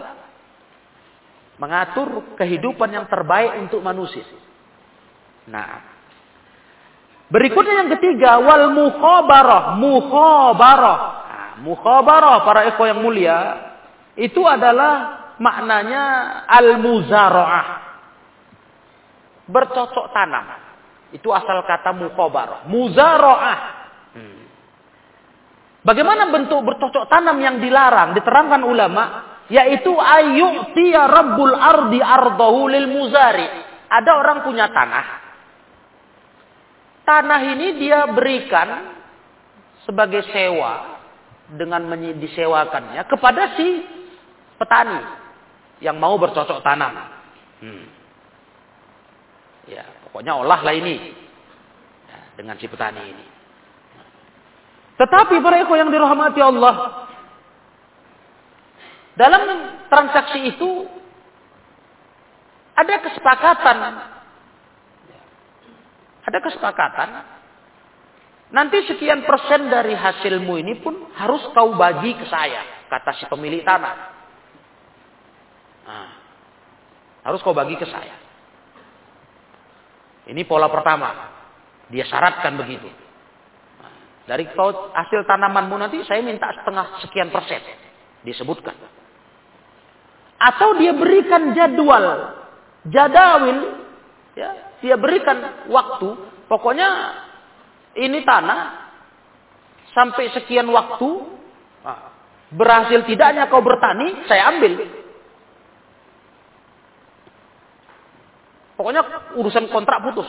[1.62, 4.26] mengatur kehidupan yang terbaik untuk manusia.
[5.46, 5.91] Nah,
[7.32, 11.00] berikutnya yang ketiga, wal mukhabarah, mukhabarah.
[11.26, 13.72] Nah, mukhabarah para ekor yang mulia,
[14.20, 16.04] itu adalah maknanya
[16.46, 17.68] al-muzara'ah.
[19.50, 20.46] Bercocok tanam.
[21.12, 22.70] Itu asal kata mukhabarah.
[22.70, 23.60] Muzara'ah.
[24.16, 24.42] Hmm.
[25.82, 28.14] Bagaimana bentuk bercocok tanam yang dilarang?
[28.14, 29.04] Diterangkan ulama.
[29.52, 33.48] Yaitu ayyu'tiya rabbul ardi ardahu lil muzari.
[33.92, 35.21] Ada orang punya tanah.
[37.02, 38.94] Tanah ini dia berikan
[39.84, 41.02] sebagai sewa
[41.52, 43.68] dengan disewakannya kepada si
[44.62, 45.00] petani
[45.82, 46.94] yang mau bercocok tanam.
[47.62, 47.86] Hmm.
[49.70, 51.14] Ya, pokoknya olahlah ini
[52.06, 53.26] ya, dengan si petani ini.
[55.02, 57.10] Tetapi para yang dirahmati Allah,
[59.18, 59.42] dalam
[59.90, 60.86] transaksi itu
[62.78, 63.78] ada kesepakatan.
[66.32, 67.10] Ada kesepakatan.
[68.56, 73.68] Nanti sekian persen dari hasilmu ini pun harus kau bagi ke saya, kata si pemilik
[73.68, 73.96] tanah.
[75.92, 76.10] Nah,
[77.28, 78.16] harus kau bagi ke saya.
[80.32, 81.36] Ini pola pertama.
[81.92, 82.88] Dia syaratkan begitu.
[83.84, 83.92] Nah,
[84.24, 84.48] dari
[84.96, 87.60] hasil tanamanmu nanti saya minta setengah sekian persen.
[88.24, 88.76] Disebutkan.
[90.40, 92.40] Atau dia berikan jadwal.
[92.88, 93.84] Jadawil.
[94.40, 96.10] Ya, dia berikan waktu.
[96.50, 96.90] Pokoknya
[97.96, 98.90] ini tanah.
[99.94, 101.10] Sampai sekian waktu.
[101.86, 102.12] Nah,
[102.52, 104.26] berhasil tidaknya kau bertani.
[104.26, 104.74] Saya ambil.
[108.76, 109.02] Pokoknya
[109.38, 110.26] urusan kontrak putus.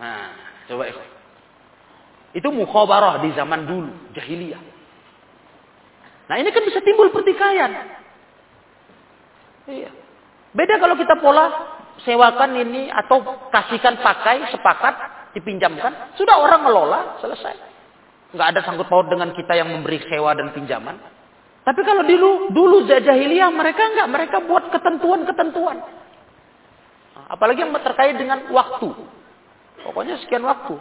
[0.00, 0.32] Nah,
[0.72, 1.02] coba itu.
[2.32, 4.62] Itu mukhabarah di zaman dulu, jahiliyah.
[6.32, 8.00] Nah, ini kan bisa timbul pertikaian.
[9.68, 9.92] Iya.
[10.56, 14.94] Beda kalau kita pola sewakan ini atau kasihkan pakai, sepakat,
[15.36, 16.14] dipinjamkan.
[16.18, 17.54] Sudah orang ngelola, selesai.
[18.32, 20.96] Nggak ada sangkut paut dengan kita yang memberi sewa dan pinjaman.
[21.62, 25.78] Tapi kalau dulu dulu jahiliyah mereka enggak, mereka buat ketentuan-ketentuan.
[27.30, 28.88] Apalagi yang terkait dengan waktu.
[29.82, 30.74] Pokoknya sekian waktu.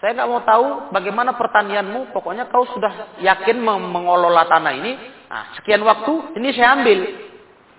[0.00, 2.12] Saya nggak mau tahu bagaimana pertanianmu.
[2.12, 4.92] Pokoknya kau sudah yakin mengelola tanah ini.
[5.28, 6.98] Nah, sekian waktu ini saya ambil.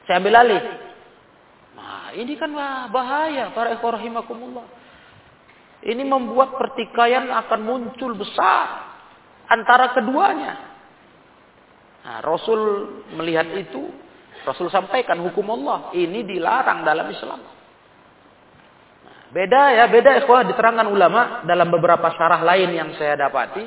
[0.05, 0.61] Saya ambil alih.
[2.15, 2.55] Ini kan
[2.89, 4.63] bahaya para ekorahimakumullah.
[5.85, 8.89] Ini membuat pertikaian akan muncul besar
[9.51, 10.53] antara keduanya.
[12.05, 12.61] Nah, Rasul
[13.13, 13.91] melihat itu,
[14.47, 17.41] Rasul sampaikan hukum Allah ini dilarang dalam Islam.
[19.05, 23.65] Nah, beda ya, beda ikhwah diterangkan ulama dalam beberapa syarah lain yang saya dapati.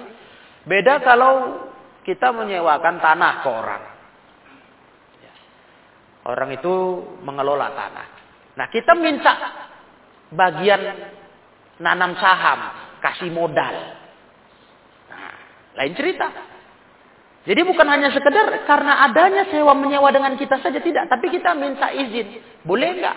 [0.66, 1.66] Beda kalau
[2.02, 3.82] kita menyewakan tanah ke orang.
[6.28, 6.74] Orang itu
[7.24, 8.17] mengelola tanah.
[8.58, 9.32] Nah kita minta
[10.34, 10.82] bagian
[11.78, 13.74] nanam saham, kasih modal.
[15.08, 15.32] Nah,
[15.78, 16.26] lain cerita.
[17.46, 21.88] Jadi bukan hanya sekedar karena adanya sewa menyewa dengan kita saja tidak, tapi kita minta
[21.94, 22.42] izin.
[22.66, 23.16] Boleh enggak?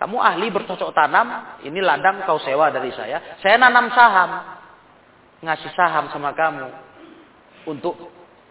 [0.00, 3.38] Kamu ahli bercocok tanam, ini ladang kau sewa dari saya.
[3.44, 4.30] Saya nanam saham.
[5.42, 6.70] Ngasih saham sama kamu
[7.66, 7.98] untuk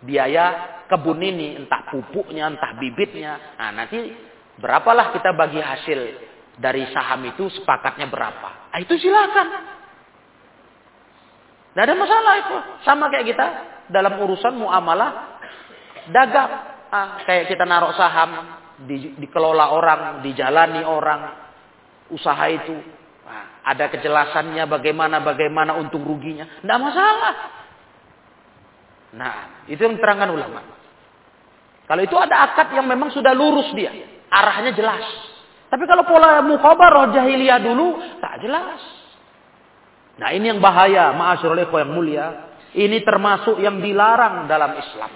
[0.03, 3.57] biaya kebun ini, entah pupuknya, entah bibitnya.
[3.57, 4.11] Nah, nanti
[4.61, 5.99] berapalah kita bagi hasil
[6.61, 8.69] dari saham itu sepakatnya berapa.
[8.69, 9.47] Ah, itu silakan.
[11.71, 12.55] Tidak ada masalah itu.
[12.85, 13.45] Sama kayak kita
[13.89, 15.41] dalam urusan muamalah
[16.13, 16.51] dagang.
[16.91, 21.21] Ah, kayak kita naruh saham, di, dikelola orang, dijalani orang,
[22.11, 22.75] usaha itu.
[23.23, 26.43] Nah, ada kejelasannya bagaimana bagaimana untung ruginya.
[26.59, 27.33] Tidak masalah.
[29.15, 29.33] Nah,
[29.71, 30.61] itu yang terangkan ulama.
[31.87, 33.91] Kalau itu ada akad yang memang sudah lurus dia,
[34.31, 35.03] arahnya jelas.
[35.67, 38.79] Tapi kalau pola mukhabarah jahiliyah dulu, tak jelas.
[40.19, 42.27] Nah ini yang bahaya, ma'asyurul yang mulia.
[42.71, 45.11] Ini termasuk yang dilarang dalam Islam.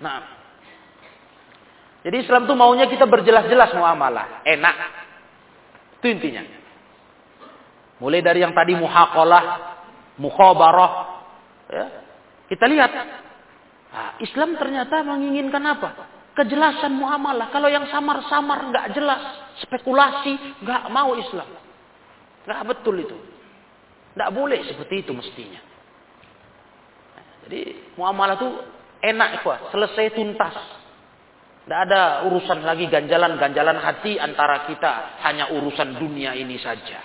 [0.00, 0.18] Nah,
[2.04, 4.76] jadi Islam itu maunya kita berjelas-jelas muamalah, enak.
[6.00, 6.44] Itu intinya.
[8.00, 9.44] Mulai dari yang tadi muhaqalah,
[10.20, 10.92] mukhabarah,
[11.72, 11.86] ya.
[12.44, 12.90] Kita lihat,
[13.88, 16.13] nah, Islam ternyata menginginkan apa?
[16.34, 17.54] Kejelasan muamalah.
[17.54, 19.22] Kalau yang samar-samar nggak jelas,
[19.62, 20.34] spekulasi
[20.66, 21.46] nggak mau Islam.
[22.42, 23.18] Nggak betul itu.
[24.18, 25.62] Nggak boleh seperti itu mestinya.
[27.44, 28.50] jadi muamalah itu
[29.04, 30.56] enak kok, selesai tuntas.
[31.64, 35.22] Tidak ada urusan lagi ganjalan-ganjalan hati antara kita.
[35.24, 37.00] Hanya urusan dunia ini saja.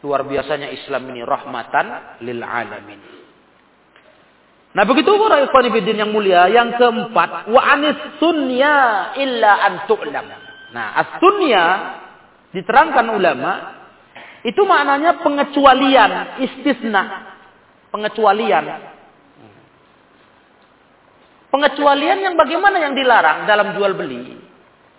[0.00, 3.19] Luar biasanya Islam ini rahmatan lil alamin.
[4.70, 10.26] Nah begitu para ikhwan fillah yang mulia, yang keempat, wa anis sunya illa an tu'lam.
[10.70, 11.64] Nah, as-sunya
[12.54, 13.52] diterangkan ulama
[14.46, 17.34] itu maknanya pengecualian, istisna,
[17.90, 18.94] pengecualian.
[21.50, 24.38] Pengecualian yang bagaimana yang dilarang dalam jual beli.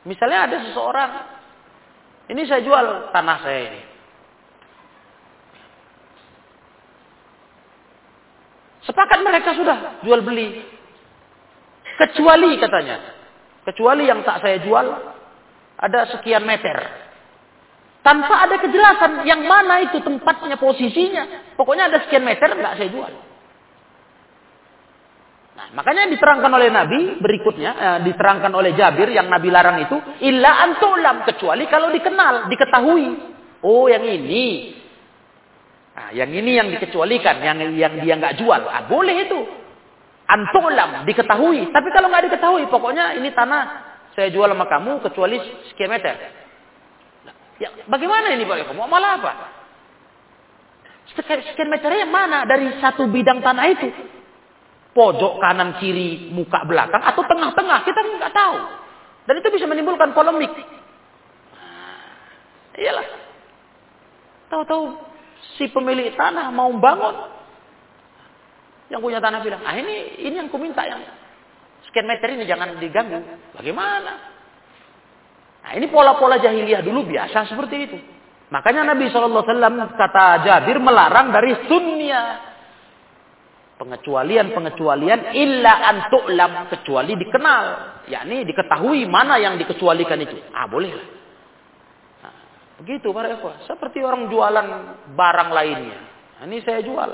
[0.04, 1.12] Misalnya ada seseorang,
[2.28, 3.82] ini saya jual tanah saya ini.
[8.82, 10.62] Sepakat mereka sudah jual beli.
[12.02, 12.98] Kecuali katanya.
[13.62, 14.86] Kecuali yang tak saya jual
[15.78, 16.78] ada sekian meter.
[18.02, 21.54] Tanpa ada kejelasan yang mana itu tempatnya, posisinya.
[21.54, 23.14] Pokoknya ada sekian meter nggak saya jual.
[25.52, 29.94] Nah, makanya diterangkan oleh Nabi berikutnya, eh, diterangkan oleh Jabir yang Nabi larang itu,
[30.26, 33.30] illa antulam kecuali kalau dikenal, diketahui.
[33.62, 34.74] Oh, yang ini
[35.92, 38.62] Nah, yang ini yang dikecualikan, yang yang dia nggak jual.
[38.64, 39.40] Ah, boleh itu.
[40.24, 41.68] Antulam diketahui.
[41.76, 45.36] Tapi kalau nggak diketahui, pokoknya ini tanah saya jual sama kamu kecuali
[45.72, 46.16] sekian meter.
[47.60, 49.32] Ya, bagaimana ini Pak Mau malah apa?
[51.12, 53.92] Sekian meternya mana dari satu bidang tanah itu?
[54.96, 58.56] Pojok kanan kiri muka belakang atau tengah-tengah kita nggak tahu.
[59.28, 60.56] Dan itu bisa menimbulkan polemik.
[60.56, 63.08] Nah, iyalah.
[64.52, 65.11] Tahu-tahu
[65.58, 67.16] si pemilik tanah mau bangun.
[68.92, 71.00] Yang punya tanah bilang, ah ini ini yang ku minta yang
[71.88, 73.24] sekian meter ini jangan diganggu.
[73.56, 74.14] Bagaimana?
[75.62, 77.98] Nah ini pola-pola jahiliyah dulu biasa seperti itu.
[78.52, 79.48] Makanya Nabi SAW
[79.96, 82.52] kata Jabir melarang dari sunnya.
[83.80, 86.68] Pengecualian-pengecualian illa antu'lam.
[86.70, 87.66] Kecuali dikenal.
[88.12, 90.36] yakni diketahui mana yang dikecualikan itu.
[90.52, 91.21] Ah boleh lah.
[92.82, 93.62] Begitu para ikhwah.
[93.70, 94.68] Seperti orang jualan
[95.14, 96.00] barang lainnya.
[96.42, 97.10] Nah, ini saya jual.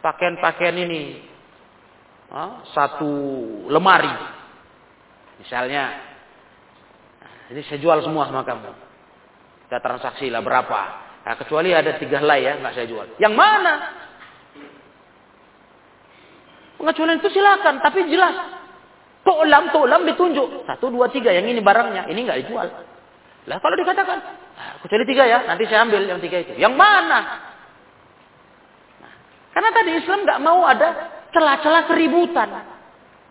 [0.00, 1.28] Pakaian-pakaian ini.
[2.72, 3.12] satu
[3.68, 4.08] lemari.
[5.44, 5.84] Misalnya.
[7.20, 8.72] Nah, ini saya jual semua sama kamu.
[9.68, 10.80] Kita transaksi lah berapa.
[11.20, 12.56] Nah, kecuali ada tiga helai ya.
[12.64, 13.06] nggak saya jual.
[13.20, 13.74] Yang mana?
[16.80, 17.84] Pengecualian itu silakan.
[17.84, 18.56] Tapi jelas.
[19.20, 20.64] Tu'lam, tu'lam ditunjuk.
[20.64, 21.28] Satu, dua, tiga.
[21.28, 22.08] Yang ini barangnya.
[22.08, 22.89] Ini nggak dijual.
[23.48, 24.18] Lah kalau dikatakan,
[24.60, 26.52] ah, kecuali tiga ya, nanti saya ambil yang tiga itu.
[26.60, 27.18] Yang mana?
[29.00, 29.14] Nah,
[29.56, 30.88] karena tadi Islam nggak mau ada
[31.32, 32.48] celah-celah keributan.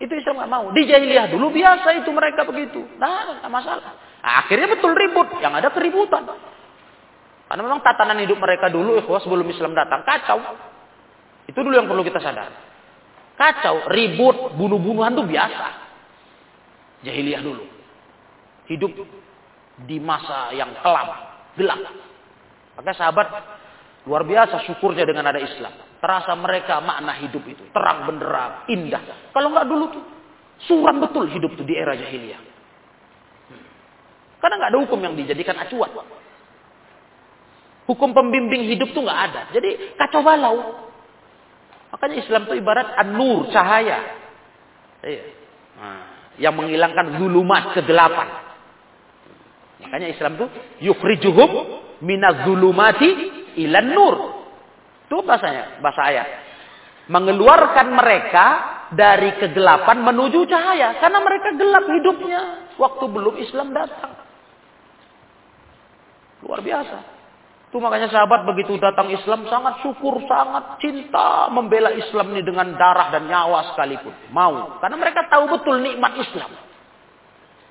[0.01, 0.65] Itu Islam nggak mau.
[0.73, 2.81] Di jahiliyah dulu biasa itu mereka begitu.
[2.97, 3.93] Nah, nggak masalah.
[4.23, 5.29] Nah, akhirnya betul ribut.
[5.43, 6.23] Yang ada keributan.
[7.49, 10.37] Karena memang tatanan hidup mereka dulu, ikhwas, sebelum Islam datang, kacau.
[11.49, 12.53] Itu dulu yang perlu kita sadar.
[13.33, 15.67] Kacau, ribut, bunuh-bunuhan itu biasa.
[17.09, 17.65] Jahiliyah dulu.
[18.69, 18.91] Hidup
[19.87, 21.07] di masa yang kelam,
[21.55, 21.81] gelap.
[22.79, 23.27] Maka sahabat
[24.07, 25.71] luar biasa syukurnya dengan ada Islam.
[25.99, 27.63] Terasa mereka makna hidup itu.
[27.75, 29.31] Terang benderang, indah.
[29.35, 30.03] Kalau nggak dulu tuh,
[30.63, 32.41] suram betul hidup tuh di era jahiliyah.
[34.39, 35.91] Karena nggak ada hukum yang dijadikan acuan.
[37.91, 39.41] Hukum pembimbing hidup tuh nggak ada.
[39.51, 40.87] Jadi kacau balau.
[41.89, 43.99] Makanya Islam itu ibarat an-nur, cahaya.
[45.03, 45.23] Iya.
[45.79, 46.01] Nah,
[46.39, 48.48] yang menghilangkan zulumat, kegelapan.
[49.89, 50.45] Makanya Islam itu
[50.85, 51.49] yukhrijuhum
[52.05, 53.09] minaz zulumati
[53.57, 54.15] ilan nur.
[55.09, 56.27] Itu bahasanya, bahasa ayat.
[57.09, 58.45] Mengeluarkan mereka
[58.93, 61.01] dari kegelapan menuju cahaya.
[61.01, 62.41] Karena mereka gelap hidupnya.
[62.77, 64.13] Waktu belum Islam datang.
[66.45, 66.97] Luar biasa.
[67.73, 73.09] Itu makanya sahabat begitu datang Islam sangat syukur, sangat cinta membela Islam ini dengan darah
[73.09, 74.13] dan nyawa sekalipun.
[74.29, 74.77] Mau.
[74.77, 76.68] Karena mereka tahu betul nikmat Islam.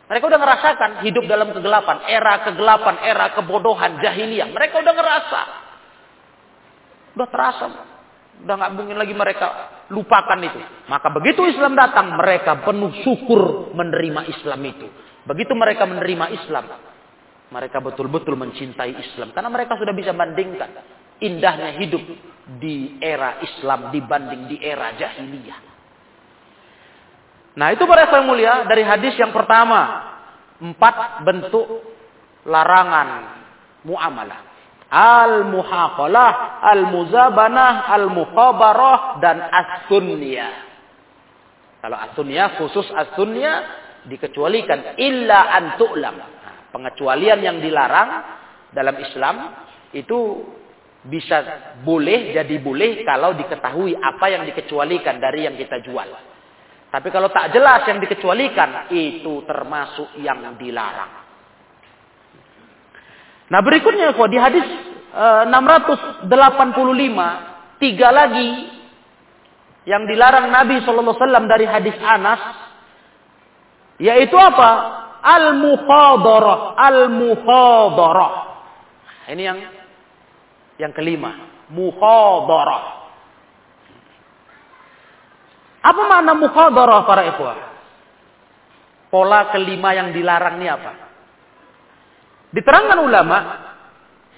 [0.09, 4.49] Mereka udah ngerasakan hidup dalam kegelapan, era kegelapan, era kebodohan, jahiliyah.
[4.49, 5.41] Mereka udah ngerasa.
[7.13, 7.67] Udah terasa.
[8.41, 9.47] Udah nggak mungkin lagi mereka
[9.93, 10.61] lupakan itu.
[10.89, 14.89] Maka begitu Islam datang, mereka penuh syukur menerima Islam itu.
[15.29, 16.65] Begitu mereka menerima Islam,
[17.53, 19.37] mereka betul-betul mencintai Islam.
[19.37, 20.73] Karena mereka sudah bisa bandingkan
[21.21, 22.01] indahnya hidup
[22.57, 25.68] di era Islam dibanding di era jahiliyah.
[27.59, 30.07] Nah itu para yang mulia dari hadis yang pertama.
[30.63, 31.67] Empat bentuk
[32.47, 33.35] larangan
[33.83, 34.47] muamalah.
[34.89, 40.55] Al-muhaqalah, al-muzabanah, al-mukhabarah, dan as-sunniyah.
[41.85, 43.57] Kalau as-sunniyah, khusus as-sunniyah,
[44.09, 44.97] dikecualikan.
[44.97, 46.17] Illa antu'lam.
[46.17, 48.11] Nah, pengecualian yang dilarang
[48.73, 49.37] dalam Islam,
[49.93, 50.47] itu
[51.05, 51.45] bisa
[51.85, 56.09] boleh, jadi boleh kalau diketahui apa yang dikecualikan dari yang kita jual.
[56.89, 61.13] Tapi kalau tak jelas yang dikecualikan, itu termasuk yang dilarang.
[63.49, 64.65] Nah berikutnya kok di hadis
[65.13, 66.33] e, 685,
[67.81, 68.73] tiga lagi
[69.89, 72.41] yang dilarang Nabi SAW dari hadis Anas,
[74.01, 74.71] yaitu apa?
[75.21, 76.77] Al-muhadarah.
[76.77, 78.33] Al-muhadarah.
[79.29, 79.59] Ini yang
[80.81, 81.65] yang kelima.
[81.69, 82.98] Muhadarah.
[85.79, 87.59] Apa makna mukhadarah para ikhwah?
[89.09, 90.93] Pola kelima yang dilarang ini apa?
[92.53, 93.39] Diterangkan ulama,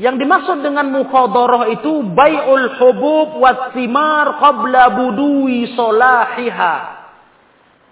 [0.01, 6.76] yang dimaksud dengan mukhadarah itu bai'ul hubub wasimar qabla budui solahiha.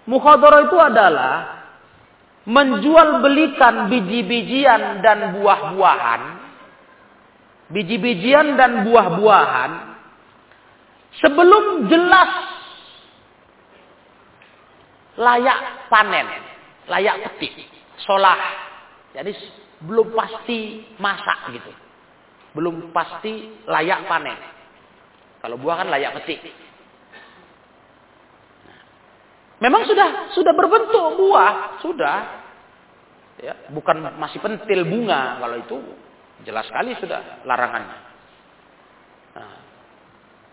[0.09, 1.33] Mukhadarah itu adalah
[2.49, 6.21] menjual belikan biji-bijian dan buah-buahan,
[7.69, 9.71] biji-bijian dan buah-buahan
[11.21, 12.31] sebelum jelas
[15.19, 16.27] layak panen,
[16.87, 17.53] layak petik,
[18.07, 18.39] solah.
[19.11, 19.35] Jadi
[19.83, 21.71] belum pasti masak gitu.
[22.55, 24.39] Belum pasti layak panen.
[25.43, 26.39] Kalau buah kan layak petik.
[29.59, 32.17] Memang sudah sudah berbentuk buah, sudah.
[33.39, 35.77] Ya, bukan masih pentil bunga kalau itu
[36.43, 37.97] jelas sekali sudah larangannya.
[39.35, 39.59] Nah,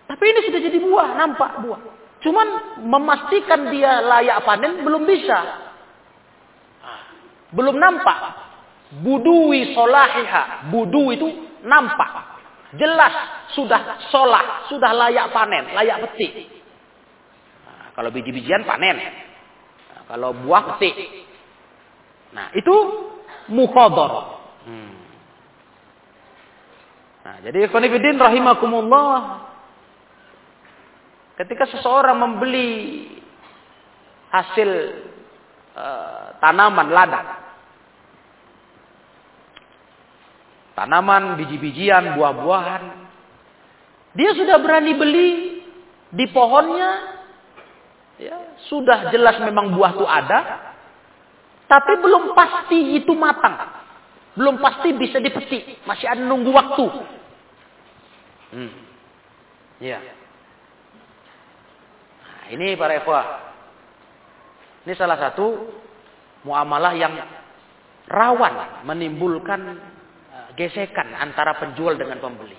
[0.07, 1.83] tapi ini sudah jadi buah, nampak buah.
[2.27, 5.39] Cuman memastikan dia layak panen belum bisa.
[7.55, 8.19] Belum nampak.
[8.99, 10.67] Budui solahiha.
[10.75, 11.27] Budu itu
[11.63, 12.35] nampak.
[12.75, 13.15] Jelas
[13.55, 16.51] sudah solah, sudah layak panen, layak petik.
[17.63, 18.99] Nah, kalau biji-bijian panen.
[18.99, 20.99] Nah, kalau buah petik.
[22.35, 22.75] Nah, itu
[23.55, 24.43] mukhadar.
[24.67, 24.99] Hmm.
[27.23, 29.46] Nah, jadi ikhwanifidin rahimakumullah
[31.37, 33.05] Ketika seseorang membeli
[34.33, 34.71] hasil
[35.77, 37.29] uh, tanaman ladang,
[40.73, 42.85] tanaman, biji-bijian, buah-buahan,
[44.17, 45.29] dia sudah berani beli
[46.09, 47.21] di pohonnya,
[48.17, 50.41] ya, sudah jelas memang buah itu ada,
[51.69, 53.61] tapi belum pasti itu matang,
[54.41, 56.87] belum pasti bisa dipetik, masih ada nunggu waktu.
[58.57, 58.73] Hmm.
[59.85, 60.01] Ya.
[62.55, 63.27] Ini para ikhwah.
[64.87, 65.47] Ini salah satu
[66.47, 67.15] muamalah yang
[68.07, 69.61] rawan menimbulkan
[70.31, 72.55] eh, gesekan antara penjual dengan pembeli.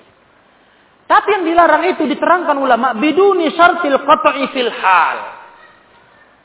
[1.07, 5.17] Tapi yang dilarang itu diterangkan ulama biduni syartil qat'i fil hal.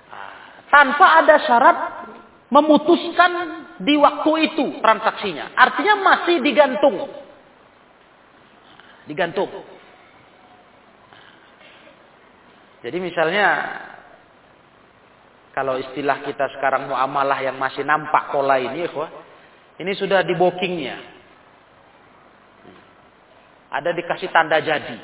[0.06, 0.30] Nah,
[0.70, 1.78] tanpa ada syarat
[2.46, 3.32] memutuskan
[3.82, 5.58] di waktu itu transaksinya.
[5.58, 7.10] Artinya masih digantung.
[9.10, 9.50] Digantung.
[12.82, 13.48] Jadi misalnya
[15.54, 18.88] kalau istilah kita sekarang muamalah yang masih nampak pola ini,
[19.78, 20.96] ini sudah di bookingnya.
[23.72, 24.98] Ada dikasih tanda jadi.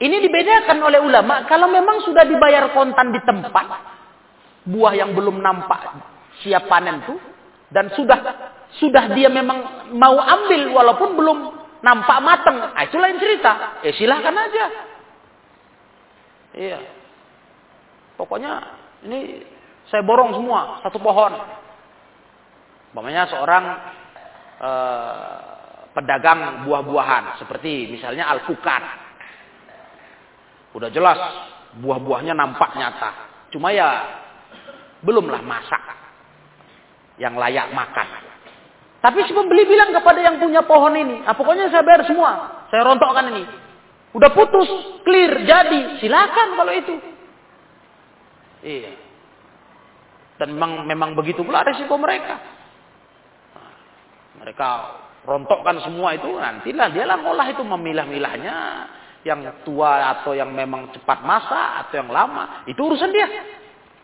[0.00, 3.66] Ini dibedakan oleh ulama kalau memang sudah dibayar kontan di tempat
[4.64, 5.92] buah yang belum nampak
[6.40, 7.20] siap panen tuh
[7.68, 8.18] dan sudah
[8.80, 11.38] sudah dia memang mau ambil walaupun belum
[11.80, 13.80] nampak mateng, nah, itu lain cerita.
[13.84, 14.66] Eh silahkan aja.
[16.56, 16.78] Iya.
[18.20, 18.52] Pokoknya
[19.08, 19.40] ini
[19.88, 21.32] saya borong semua satu pohon.
[22.90, 23.64] Umpamanya seorang
[24.60, 25.38] eh,
[25.96, 28.82] pedagang buah-buahan seperti misalnya alpukat.
[30.76, 31.18] Udah jelas
[31.80, 33.10] buah-buahnya nampak nyata.
[33.50, 34.06] Cuma ya
[35.02, 35.82] belumlah masak
[37.18, 38.08] yang layak makan.
[39.00, 42.84] Tapi si pembeli bilang kepada yang punya pohon ini, ah, pokoknya saya bayar semua, saya
[42.84, 43.44] rontokkan ini.
[44.12, 44.68] Udah putus,
[45.06, 46.02] clear, jadi.
[46.02, 46.94] Silakan kalau itu.
[48.60, 48.92] Iya.
[50.36, 52.36] Dan memang memang begitu pula resiko mereka.
[54.40, 54.68] Mereka
[55.24, 58.56] rontokkan semua itu nantilah dia lah ngolah itu memilah-milahnya
[59.20, 63.28] yang tua atau yang memang cepat masa atau yang lama itu urusan dia.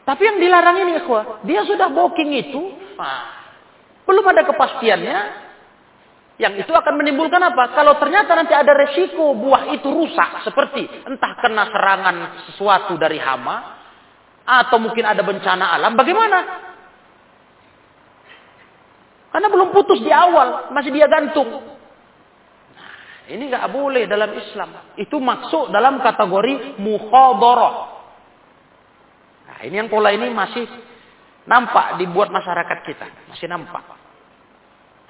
[0.06, 1.02] Tapi yang dilarang ini
[1.48, 2.62] dia sudah booking itu,
[2.94, 3.35] nah,
[4.06, 5.18] belum ada kepastiannya,
[6.36, 7.74] yang itu akan menimbulkan apa?
[7.74, 12.16] Kalau ternyata nanti ada resiko buah itu rusak seperti entah kena serangan
[12.48, 13.76] sesuatu dari hama
[14.46, 16.38] atau mungkin ada bencana alam, bagaimana?
[19.34, 21.50] Karena belum putus di awal, masih dia gantung.
[21.50, 24.96] Nah, ini nggak boleh dalam Islam.
[24.96, 27.74] Itu masuk dalam kategori mukhadharah.
[29.50, 30.64] Nah, ini yang pola ini masih
[31.46, 33.82] nampak dibuat masyarakat kita, masih nampak.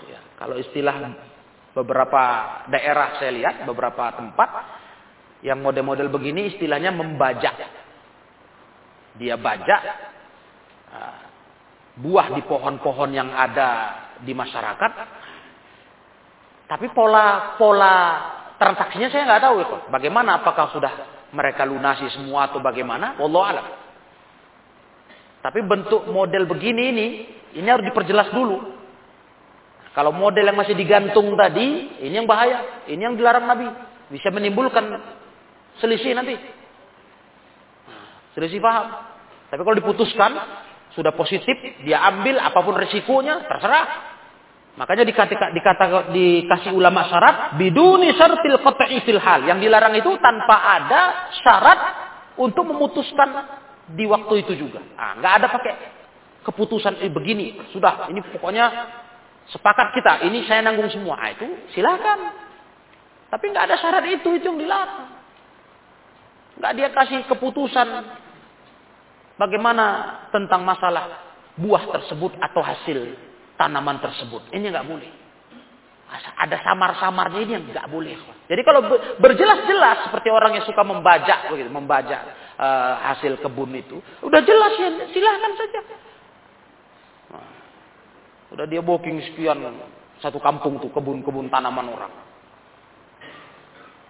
[0.05, 1.16] Ya, kalau istilah
[1.72, 2.22] beberapa
[2.68, 4.49] daerah saya lihat, beberapa tempat
[5.45, 7.57] yang model-model begini istilahnya membajak.
[9.16, 9.80] Dia bajak
[10.93, 11.20] uh,
[11.97, 13.68] buah di pohon-pohon yang ada
[14.20, 14.93] di masyarakat.
[16.66, 17.95] Tapi pola pola
[18.61, 19.76] transaksinya saya nggak tahu itu.
[19.89, 20.45] Bagaimana?
[20.45, 20.93] Apakah sudah
[21.32, 23.16] mereka lunasi semua atau bagaimana?
[23.16, 23.66] Wallahu alam.
[25.47, 27.07] Tapi bentuk model begini ini,
[27.55, 28.74] ini harus diperjelas dulu.
[29.94, 32.82] Kalau model yang masih digantung tadi, ini yang bahaya.
[32.90, 33.70] Ini yang dilarang Nabi.
[34.11, 34.90] Bisa menimbulkan
[35.78, 36.34] selisih nanti.
[38.34, 38.90] Selisih paham.
[39.47, 40.34] Tapi kalau diputuskan,
[40.99, 41.55] sudah positif,
[41.86, 43.86] dia ambil apa pun resikonya, terserah.
[44.82, 49.47] Makanya dikata, dikata, dikasih ulama syarat, biduni syartil qat'i fil hal.
[49.47, 51.78] Yang dilarang itu tanpa ada syarat
[52.34, 53.62] untuk memutuskan
[53.93, 54.82] di waktu itu juga.
[54.82, 55.74] Nah, nggak ada pakai
[56.43, 57.59] keputusan eh, begini.
[57.70, 58.66] Sudah, ini pokoknya
[59.47, 61.22] Sepakat kita, ini saya nanggung semua.
[61.22, 62.34] Ah, itu silakan.
[63.30, 65.07] Tapi nggak ada syarat itu, itu yang dilarang.
[66.59, 67.87] Nggak dia kasih keputusan
[69.39, 71.22] bagaimana tentang masalah
[71.55, 73.14] buah tersebut atau hasil
[73.55, 74.51] tanaman tersebut.
[74.51, 75.11] Ini nggak boleh.
[76.43, 78.18] Ada samar-samarnya ini yang nggak boleh.
[78.51, 78.82] Jadi kalau
[79.22, 84.88] berjelas-jelas seperti orang yang suka membajak begitu, membajak uh, hasil kebun itu, udah jelas ya
[85.12, 85.80] silahkan saja.
[88.57, 89.59] Udah dia booking sekian
[90.22, 92.12] satu kampung tuh kebun-kebun tanaman orang.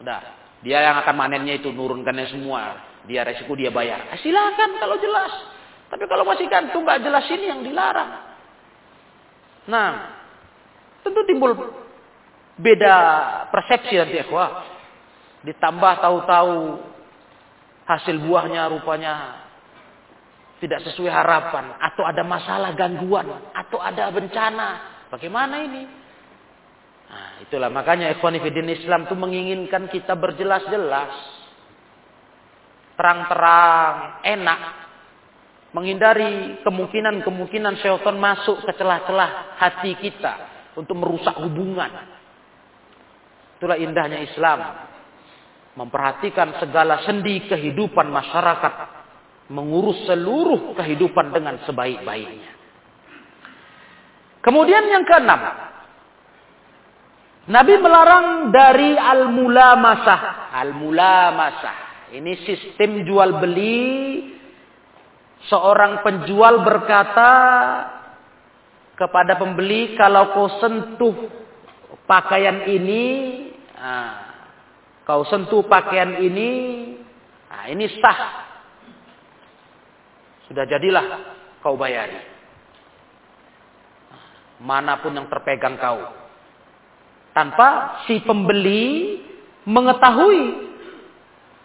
[0.05, 0.21] Udah,
[0.61, 2.85] dia yang akan manennya itu nurunkannya semua.
[3.09, 4.13] Dia resiko dia bayar.
[4.13, 5.33] Eh, silakan kalau jelas.
[5.87, 8.11] Tapi kalau masih gantung nggak jelas ini yang dilarang.
[9.67, 9.91] Nah,
[11.03, 11.55] tentu timbul
[12.59, 12.97] beda
[13.51, 14.27] persepsi nanti ya,
[15.47, 16.55] Ditambah tahu-tahu
[17.87, 19.47] hasil buahnya rupanya
[20.59, 24.69] tidak sesuai harapan atau ada masalah gangguan atau ada bencana.
[25.13, 25.83] Bagaimana ini?
[27.07, 31.13] Nah, itulah makanya ikhwanifidin Islam itu menginginkan kita berjelas-jelas.
[32.97, 34.61] Terang-terang, enak.
[35.77, 40.35] Menghindari kemungkinan-kemungkinan syaitan masuk ke celah-celah hati kita
[40.75, 41.93] untuk merusak hubungan.
[43.61, 44.89] Itulah indahnya Islam.
[45.77, 48.75] Memperhatikan segala sendi kehidupan masyarakat
[49.53, 52.53] mengurus seluruh kehidupan dengan sebaik-baiknya.
[54.43, 55.41] Kemudian yang keenam,
[57.47, 60.51] Nabi melarang dari al-mulamasah.
[60.55, 61.77] Al-mulamasah.
[62.15, 64.35] Ini sistem jual beli.
[65.47, 67.31] Seorang penjual berkata
[68.99, 71.15] kepada pembeli, kalau kau sentuh
[72.11, 73.05] pakaian ini,
[73.79, 74.26] nah,
[75.07, 76.51] kau sentuh pakaian ini,
[77.47, 78.21] nah ini sah.
[80.51, 81.07] Sudah jadilah
[81.63, 82.19] kau bayari.
[84.61, 86.11] Mana pun yang terpegang kau.
[87.31, 89.21] Tanpa si pembeli
[89.69, 90.43] mengetahui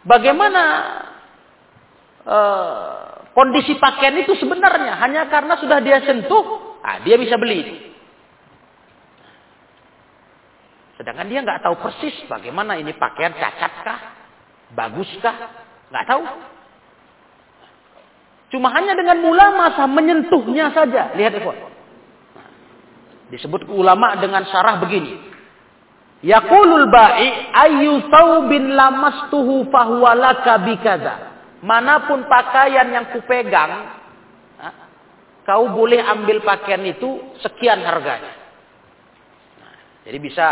[0.03, 0.63] bagaimana
[2.25, 4.99] uh, kondisi pakaian itu sebenarnya.
[5.01, 7.90] Hanya karena sudah dia sentuh, ah, dia bisa beli.
[11.01, 13.99] Sedangkan dia nggak tahu persis bagaimana ini pakaian cacatkah,
[14.77, 15.33] baguskah,
[15.89, 16.21] nggak tahu.
[18.53, 21.09] Cuma hanya dengan mula masa menyentuhnya saja.
[21.17, 21.49] Lihat itu.
[23.33, 25.17] Disebut ulama dengan syarah begini.
[26.21, 31.33] Yaqulul ba'i ayyu thawbin lamastuhu fahuwa laka bikadza.
[31.65, 33.89] Mana pun pakaian yang kupegang,
[35.49, 38.37] kau boleh ambil pakaian itu sekian harganya.
[40.05, 40.47] Jadi bisa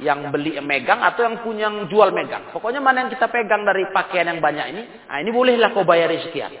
[0.00, 2.48] yang beli megang atau yang punya yang jual megang.
[2.54, 6.22] Pokoknya mana yang kita pegang dari pakaian yang banyak ini, nah ini bolehlah kau bayari
[6.24, 6.52] sekian.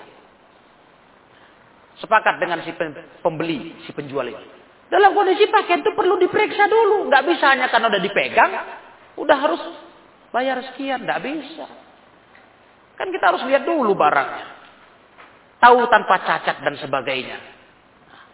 [1.96, 2.74] Sepakat dengan si
[3.22, 4.46] pembeli, si penjual ini.
[4.92, 7.08] Dalam kondisi pakaian itu perlu diperiksa dulu.
[7.08, 8.50] Nggak bisa hanya karena udah dipegang,
[9.16, 9.62] udah harus
[10.28, 11.08] bayar sekian.
[11.08, 11.66] Nggak bisa.
[13.00, 14.46] Kan kita harus lihat dulu barangnya.
[15.62, 17.38] Tahu tanpa cacat dan sebagainya.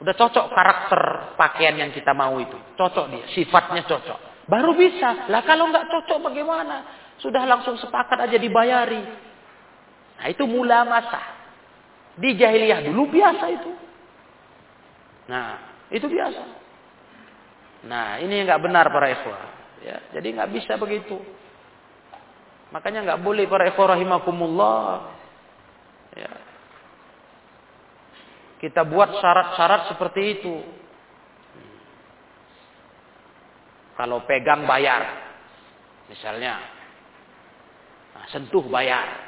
[0.01, 1.03] Udah cocok karakter
[1.35, 2.57] pakaian yang kita mau itu.
[2.79, 4.28] Cocok dia, sifatnya cocok.
[4.49, 5.29] Baru bisa.
[5.29, 6.77] Lah kalau nggak cocok bagaimana?
[7.21, 9.05] Sudah langsung sepakat aja dibayari.
[10.19, 11.21] Nah itu mula masa.
[12.19, 13.71] Di jahiliyah dulu biasa itu.
[15.29, 15.61] Nah,
[15.93, 16.43] itu biasa.
[17.87, 19.43] Nah, ini nggak benar para ikhwah.
[19.85, 21.21] Ya, jadi nggak bisa begitu.
[22.75, 25.15] Makanya nggak boleh para ikhwah rahimakumullah.
[26.17, 26.33] Ya.
[28.59, 30.55] Kita buat syarat-syarat seperti itu.
[33.99, 35.03] Kalau pegang bayar.
[36.07, 36.55] Misalnya.
[38.15, 39.27] Nah, sentuh bayar.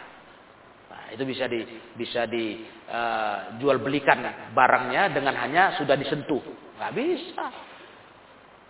[0.90, 1.66] Nah, itu bisa di
[1.98, 4.22] bisa dijual eh, uh, belikan
[4.54, 6.38] barangnya dengan hanya sudah disentuh.
[6.78, 7.44] Nggak bisa.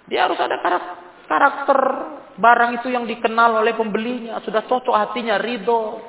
[0.08, 0.56] Dia harus ada
[1.28, 1.80] karakter
[2.40, 6.08] barang itu yang dikenal oleh pembelinya, sudah cocok hatinya, ridho,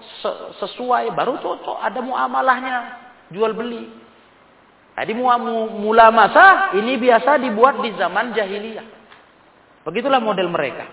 [0.58, 1.78] sesuai, baru cocok.
[1.84, 2.78] Ada muamalahnya,
[3.30, 3.92] jual beli.
[4.96, 9.01] Jadi mula masa ini biasa dibuat di zaman jahiliyah.
[9.82, 10.86] Begitulah model mereka.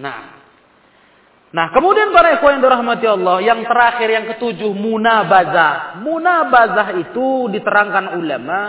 [0.00, 0.46] Nah,
[1.56, 6.02] Nah, kemudian para ikhwan yang dirahmati Allah, yang terakhir yang ketujuh munabazah.
[6.04, 8.60] Munabazah itu diterangkan ulama.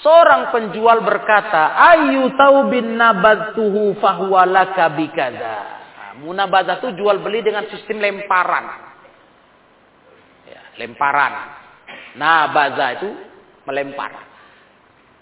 [0.00, 5.56] Seorang penjual berkata, "Ayu taubin nabadtuhu fahuwa laka bikada."
[5.92, 8.66] Nah, munabazah itu jual beli dengan sistem lemparan.
[10.48, 11.32] Ya, lemparan.
[12.16, 13.10] Nabazah itu
[13.68, 14.31] melempar.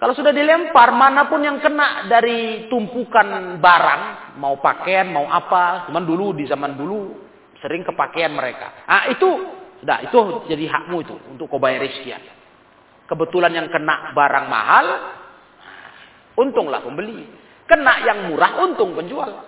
[0.01, 4.03] Kalau sudah dilempar, mana pun yang kena dari tumpukan barang,
[4.41, 7.21] mau pakaian, mau apa, cuman dulu di zaman dulu
[7.61, 8.89] sering kepakaian mereka.
[8.89, 9.29] Ah itu,
[9.85, 12.25] sudah itu jadi hakmu itu untuk kau bayar sekian.
[13.05, 14.87] Kebetulan yang kena barang mahal,
[16.41, 17.29] untunglah pembeli.
[17.69, 19.45] Kena yang murah, untung penjual.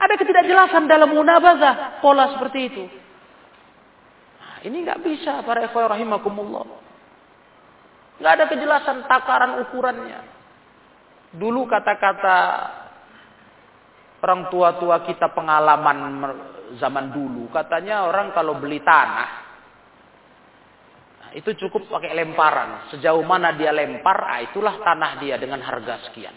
[0.00, 2.84] Ada ketidakjelasan dalam munabazah pola seperti itu.
[4.40, 6.85] Nah, ini nggak bisa para ikhwan rahimakumullah.
[8.16, 10.20] Nggak ada kejelasan takaran ukurannya.
[11.36, 12.38] Dulu kata-kata
[14.24, 15.98] orang tua-tua kita pengalaman
[16.80, 17.46] zaman dulu.
[17.52, 19.30] Katanya orang kalau beli tanah.
[21.22, 22.90] Nah, itu cukup pakai lemparan.
[22.90, 26.34] Sejauh mana dia lempar, ah, itulah tanah dia dengan harga sekian.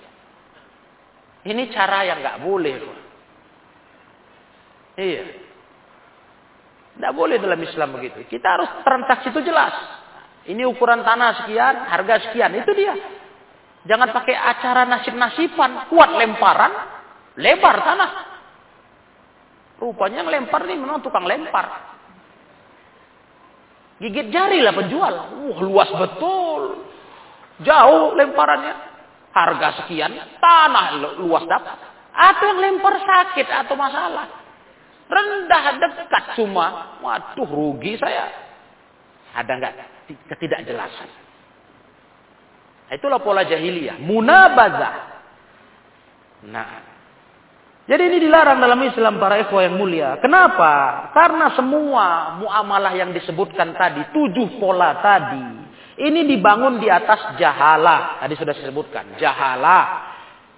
[1.50, 2.76] Ini cara yang nggak boleh.
[5.00, 5.24] Iya.
[7.00, 8.28] Tidak boleh dalam Islam begitu.
[8.28, 9.99] Kita harus transaksi itu jelas.
[10.50, 12.50] Ini ukuran tanah sekian, harga sekian.
[12.58, 12.98] Itu dia.
[13.86, 15.86] Jangan pakai acara nasib-nasiban.
[15.94, 16.74] Kuat lemparan,
[17.38, 18.12] lebar tanah.
[19.78, 21.94] Rupanya lempar ini memang tukang lempar.
[24.02, 25.14] Gigit jari lah penjual.
[25.38, 26.82] Wah, luas betul.
[27.62, 28.90] Jauh lemparannya.
[29.30, 31.78] Harga sekian, tanah luas dapat.
[32.10, 34.26] Atau yang lempar sakit atau masalah.
[35.06, 36.98] Rendah dekat cuma.
[37.06, 38.49] Waduh rugi saya.
[39.36, 39.74] Ada enggak
[40.30, 41.10] ketidakjelasan.
[42.90, 44.96] Nah, itulah pola jahiliyah, munabazah.
[46.50, 46.70] Nah,
[47.90, 50.22] jadi ini dilarang dalam Islam para ikhwah yang mulia.
[50.22, 51.10] Kenapa?
[51.10, 55.46] Karena semua muamalah yang disebutkan tadi, tujuh pola tadi,
[56.00, 58.22] ini dibangun di atas jahalah.
[58.22, 59.84] Tadi sudah disebutkan, jahalah.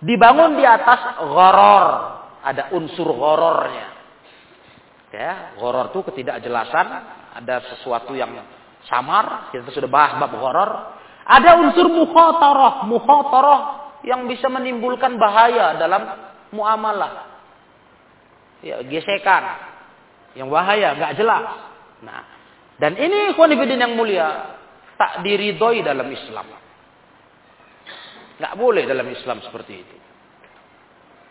[0.04, 1.88] Dibangun di atas goror.
[2.42, 3.88] Ada unsur gorornya.
[5.12, 6.88] Ya, horor itu ketidakjelasan,
[7.36, 8.32] ada sesuatu yang
[8.90, 10.72] samar, kita sudah bahas bab horor.
[11.26, 13.60] Ada unsur mukhatarah, mukhatarah
[14.02, 16.02] yang bisa menimbulkan bahaya dalam
[16.50, 17.30] muamalah.
[18.66, 19.70] Ya, gesekan.
[20.34, 21.44] Yang bahaya, nggak jelas.
[22.02, 22.22] Nah,
[22.82, 24.58] dan ini khonifidin yang mulia
[24.98, 26.48] tak diridhoi dalam Islam.
[28.42, 29.96] Nggak boleh dalam Islam seperti itu.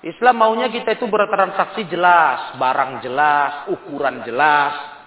[0.00, 4.99] Islam maunya kita itu bertransaksi jelas, barang jelas, ukuran jelas.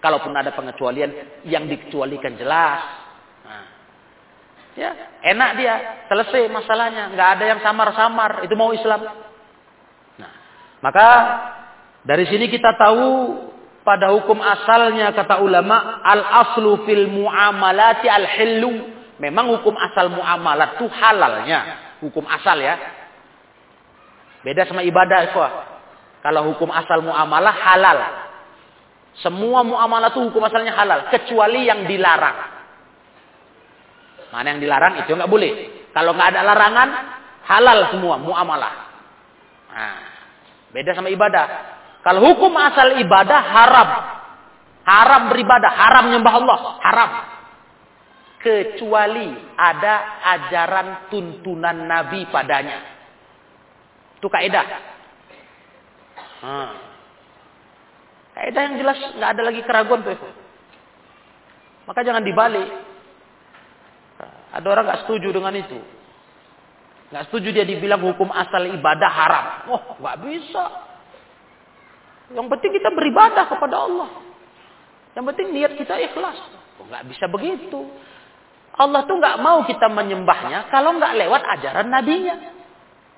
[0.00, 2.80] Kalaupun ada pengecualian yang dikecualikan jelas.
[3.44, 3.64] Nah,
[4.72, 4.90] ya,
[5.28, 5.74] enak dia,
[6.08, 8.40] selesai masalahnya, nggak ada yang samar-samar.
[8.48, 9.04] Itu mau Islam.
[10.16, 10.32] Nah,
[10.80, 11.08] maka
[12.00, 13.04] dari sini kita tahu
[13.84, 18.72] pada hukum asalnya kata ulama al aslu fil muamalati al hillu.
[19.20, 21.60] Memang hukum asal muamalat itu halalnya,
[22.00, 22.80] hukum asal ya.
[24.40, 25.52] Beda sama ibadah, ikhwah.
[26.24, 28.29] Kalau hukum asal muamalah halal.
[29.18, 31.10] Semua muamalah itu hukum asalnya halal.
[31.10, 32.38] Kecuali yang dilarang.
[34.30, 35.52] Mana yang dilarang itu nggak boleh.
[35.90, 36.88] Kalau nggak ada larangan,
[37.50, 38.74] halal semua muamalah.
[39.74, 39.98] Nah,
[40.70, 41.46] beda sama ibadah.
[42.06, 43.90] Kalau hukum asal ibadah haram.
[44.80, 47.10] Haram beribadah, haram nyembah Allah, haram.
[48.40, 52.78] Kecuali ada ajaran tuntunan Nabi padanya.
[54.16, 54.66] Itu kaidah.
[56.40, 56.89] Hmm.
[58.40, 60.16] Kaidah yang jelas nggak ada lagi keraguan tuh.
[61.84, 62.72] Maka jangan dibalik.
[64.56, 65.76] Ada orang nggak setuju dengan itu.
[67.12, 69.46] Nggak setuju dia dibilang hukum asal ibadah haram.
[69.76, 70.64] Oh, nggak bisa.
[72.32, 74.08] Yang penting kita beribadah kepada Allah.
[75.12, 76.40] Yang penting niat kita ikhlas.
[76.80, 77.92] Oh, nggak bisa begitu.
[78.72, 82.59] Allah tuh nggak mau kita menyembahnya kalau nggak lewat ajaran nabinya.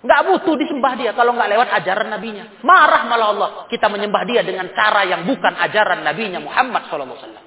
[0.03, 2.59] Nggak butuh disembah dia kalau nggak lewat ajaran nabinya.
[2.67, 3.51] Marah malah Allah.
[3.71, 7.39] Kita menyembah dia dengan cara yang bukan ajaran nabinya Muhammad SAW.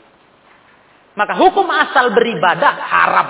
[1.16, 3.30] Maka hukum asal beribadah haram.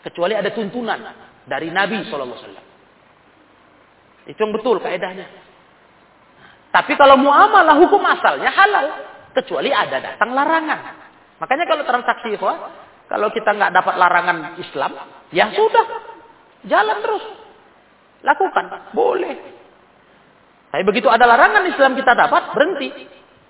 [0.00, 1.00] Kecuali ada tuntunan
[1.44, 2.64] dari Nabi SAW.
[4.24, 5.28] Itu yang betul kaedahnya.
[6.72, 8.86] Tapi kalau muamalah hukum asalnya halal.
[9.36, 10.80] Kecuali ada datang larangan.
[11.38, 12.34] Makanya kalau transaksi,
[13.06, 14.92] kalau kita nggak dapat larangan Islam,
[15.30, 15.86] ya sudah.
[16.66, 17.39] Jalan terus.
[18.20, 18.92] Lakukan.
[18.92, 19.34] Boleh.
[20.70, 22.88] Tapi begitu ada larangan Islam kita dapat, berhenti.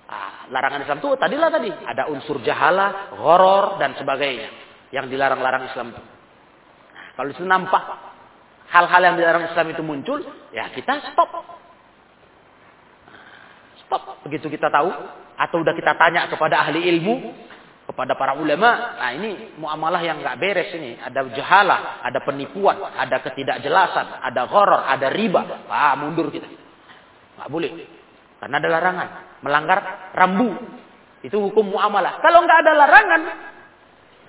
[0.09, 1.69] Ah, larangan Islam itu tadilah tadi.
[1.69, 4.49] Ada unsur jahala, horor, dan sebagainya.
[4.89, 6.03] Yang dilarang-larang Islam itu.
[7.15, 7.83] Kalau itu nampak
[8.71, 10.19] hal-hal yang dilarang Islam itu muncul,
[10.55, 11.29] ya kita stop.
[13.85, 14.03] Stop.
[14.25, 14.89] Begitu kita tahu,
[15.37, 17.15] atau udah kita tanya kepada ahli ilmu,
[17.81, 20.95] kepada para ulama, nah ini muamalah yang nggak beres ini.
[21.01, 25.67] Ada jahalah, ada penipuan, ada ketidakjelasan, ada horor, ada riba.
[25.67, 26.47] Ah, mundur kita.
[27.35, 27.71] Nggak boleh.
[28.39, 29.07] Karena ada larangan.
[29.41, 29.79] Melanggar
[30.13, 30.49] rambu.
[31.25, 32.21] Itu hukum muamalah.
[32.21, 33.21] Kalau nggak ada larangan,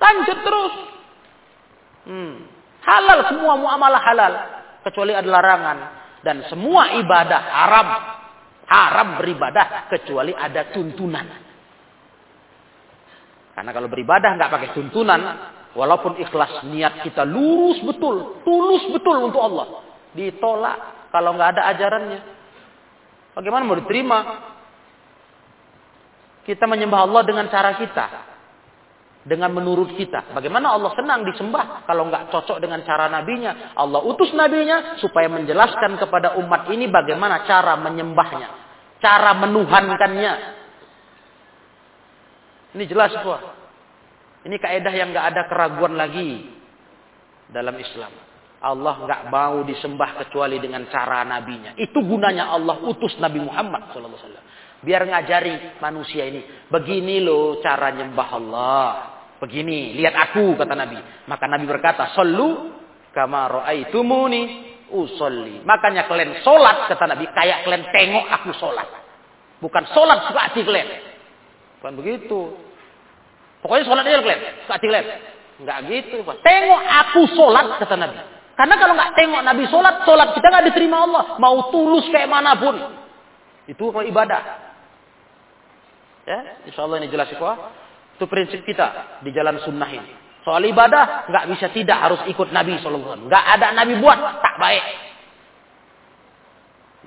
[0.00, 0.74] lanjut terus.
[2.09, 2.34] Hmm.
[2.82, 4.32] Halal semua muamalah halal.
[4.82, 5.78] Kecuali ada larangan.
[6.24, 7.88] Dan semua ibadah haram.
[8.66, 11.51] Haram beribadah kecuali ada tuntunan.
[13.53, 15.20] Karena kalau beribadah nggak pakai tuntunan,
[15.76, 19.84] walaupun ikhlas niat kita lurus betul, tulus betul untuk Allah,
[20.16, 22.20] ditolak kalau nggak ada ajarannya.
[23.36, 24.18] Bagaimana mau diterima?
[26.42, 28.07] Kita menyembah Allah dengan cara kita,
[29.22, 30.34] dengan menurut kita.
[30.34, 33.76] Bagaimana Allah senang disembah kalau nggak cocok dengan cara nabinya?
[33.78, 38.48] Allah utus nabinya supaya menjelaskan kepada umat ini bagaimana cara menyembahnya,
[38.98, 40.62] cara menuhankannya,
[42.73, 43.39] ini jelas semua.
[44.43, 46.51] Ini kaidah yang nggak ada keraguan lagi
[47.53, 48.11] dalam Islam.
[48.62, 51.75] Allah nggak mau disembah kecuali dengan cara nabinya.
[51.75, 54.14] Itu gunanya Allah utus Nabi Muhammad SAW.
[54.83, 56.66] Biar ngajari manusia ini.
[56.70, 58.87] Begini loh cara nyembah Allah.
[59.43, 61.27] Begini, lihat aku kata Nabi.
[61.27, 62.70] Maka Nabi berkata, Sallu
[63.11, 64.43] kama ra'aitumuni
[64.95, 65.66] usolli.
[65.66, 68.87] Makanya kalian solat kata Nabi, kayak kalian tengok aku solat.
[69.59, 71.12] Bukan solat suka hati kalian.
[71.83, 72.55] Bukan begitu.
[73.59, 74.43] Pokoknya sholat aja kalian.
[74.70, 75.07] Hati kalian.
[75.66, 76.22] Enggak gitu.
[76.22, 78.22] Tengok aku sholat kata Nabi.
[78.55, 81.24] Karena kalau nggak tengok Nabi sholat, sholat kita nggak diterima Allah.
[81.43, 82.78] Mau tulus kayak mana pun.
[83.66, 84.70] Itu kalau ibadah.
[86.22, 87.43] Ya, insya Allah ini jelas itu.
[88.14, 90.12] Itu prinsip kita di jalan sunnah ini.
[90.47, 93.26] Soal ibadah nggak bisa tidak harus ikut Nabi SAW.
[93.26, 94.85] Nggak ada Nabi buat tak baik.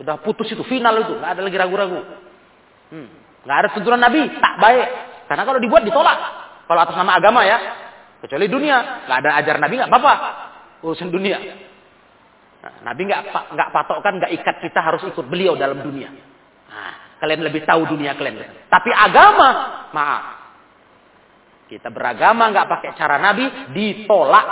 [0.04, 2.00] Udah putus itu final itu, nggak ada lagi ragu-ragu.
[2.92, 3.25] Hmm.
[3.46, 4.88] Nggak ada tuntunan Nabi, tak baik.
[5.30, 6.20] Karena kalau dibuat ditolak.
[6.66, 7.58] Kalau atas nama agama ya,
[8.26, 10.14] kecuali dunia, nggak ada ajar Nabi nggak apa-apa.
[10.82, 11.38] Urusan dunia.
[12.66, 13.22] Nah, Nabi nggak
[13.54, 16.10] nggak patokkan, nggak ikat kita harus ikut beliau dalam dunia.
[16.66, 18.68] Nah, Kalian lebih tahu dunia kalian.
[18.68, 19.50] Tapi agama,
[19.96, 20.24] maaf.
[21.66, 24.48] Kita beragama nggak pakai cara Nabi, ditolak.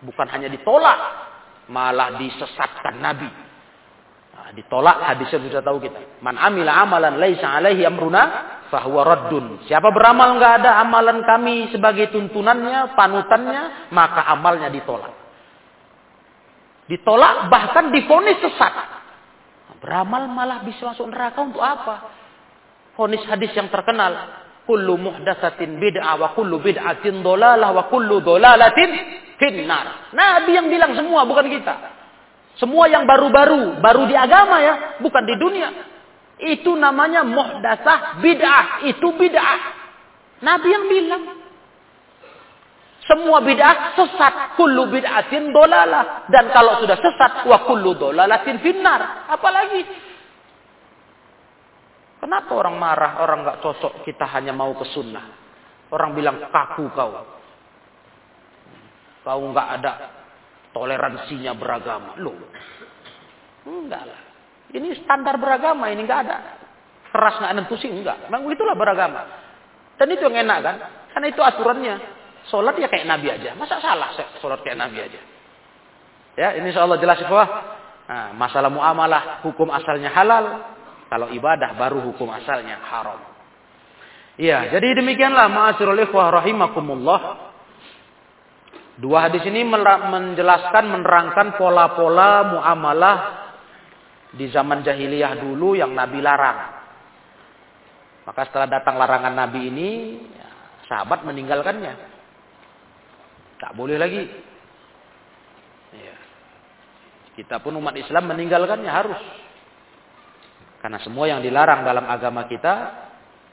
[0.00, 0.98] Bukan hanya ditolak,
[1.68, 3.28] malah disesatkan Nabi.
[4.54, 6.22] Ditolak hadisnya sudah tahu kita.
[6.22, 8.22] Man amila amalan laisa alaihi amruna
[8.70, 9.66] fahuwa raddun.
[9.66, 15.10] Siapa beramal nggak ada amalan kami sebagai tuntunannya, panutannya, maka amalnya ditolak.
[16.86, 18.74] Ditolak bahkan difonis sesat.
[19.82, 22.10] Beramal malah bisa masuk neraka untuk apa?
[22.94, 24.42] Fonis hadis yang terkenal.
[24.66, 28.90] Kullu muhdatsatin bid'ah wa kullu bid'atin dolalah wa kullu dolalatin
[29.38, 30.10] finnar.
[30.10, 31.95] Nabi yang bilang semua bukan kita.
[32.56, 35.68] Semua yang baru-baru, baru di agama ya, bukan di dunia.
[36.40, 39.60] Itu namanya muhdatsah bid'ah, itu bid'ah.
[40.40, 41.24] Nabi yang bilang.
[43.04, 44.56] Semua bid'ah sesat.
[44.56, 46.28] Kullu bid'atin dolalah.
[46.32, 49.28] Dan kalau sudah sesat, wa kullu dolalatin finnar.
[49.28, 49.84] Apalagi?
[52.16, 55.28] Kenapa orang marah, orang nggak cocok, kita hanya mau ke sunnah.
[55.92, 57.12] Orang bilang kaku kau.
[59.22, 59.92] Kau nggak ada
[60.76, 62.20] toleransinya beragama.
[62.20, 62.36] Loh,
[63.64, 64.20] enggak lah.
[64.76, 66.36] Ini standar beragama, ini nggak ada.
[67.08, 68.28] Keras nggak nentusin, enggak.
[68.28, 69.24] Memang itulah beragama.
[69.96, 70.76] Dan itu yang enak kan?
[71.16, 71.94] Karena itu aturannya.
[72.52, 73.56] Sholat ya kayak Nabi aja.
[73.56, 75.20] Masa salah sholat kayak Nabi aja?
[76.36, 77.46] Ya, ini insya jelas bahwa
[78.04, 80.76] nah, masalah muamalah hukum asalnya halal.
[81.08, 83.18] Kalau ibadah baru hukum asalnya haram.
[84.36, 87.45] Iya, jadi demikianlah ma'asyiral ikhwah rahimakumullah.
[88.96, 93.18] Dua hadis ini menjelaskan menerangkan pola-pola muamalah
[94.32, 96.58] di zaman jahiliyah dulu yang Nabi larang.
[98.24, 99.90] Maka setelah datang larangan Nabi ini,
[100.88, 101.94] sahabat meninggalkannya.
[103.60, 104.24] Tak boleh lagi.
[105.92, 106.16] Ya.
[107.36, 109.20] Kita pun umat Islam meninggalkannya harus.
[110.80, 112.74] Karena semua yang dilarang dalam agama kita,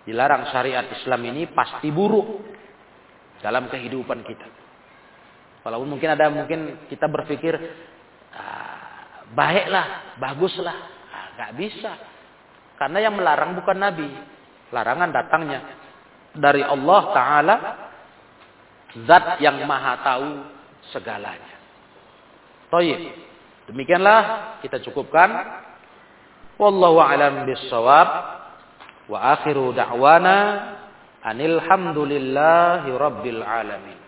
[0.08, 2.48] dilarang syariat Islam ini pasti buruk
[3.44, 4.63] dalam kehidupan kita.
[5.64, 7.56] Walaupun mungkin ada mungkin kita berpikir
[8.36, 10.78] ah, baiklah, baguslah,
[11.12, 11.92] ah, nggak bisa.
[12.76, 14.08] Karena yang melarang bukan Nabi,
[14.76, 15.60] larangan datangnya
[16.36, 17.56] dari Allah Taala
[18.94, 20.30] Zat yang maha tahu
[20.94, 21.58] segalanya.
[22.70, 23.10] Toyib.
[23.66, 24.22] Demikianlah
[24.62, 25.34] kita cukupkan.
[26.62, 28.10] Wallahu a'lam bissawab.
[29.10, 30.38] Wa akhiru da'wana
[31.26, 34.03] anil hamdulillahi rabbil alamin.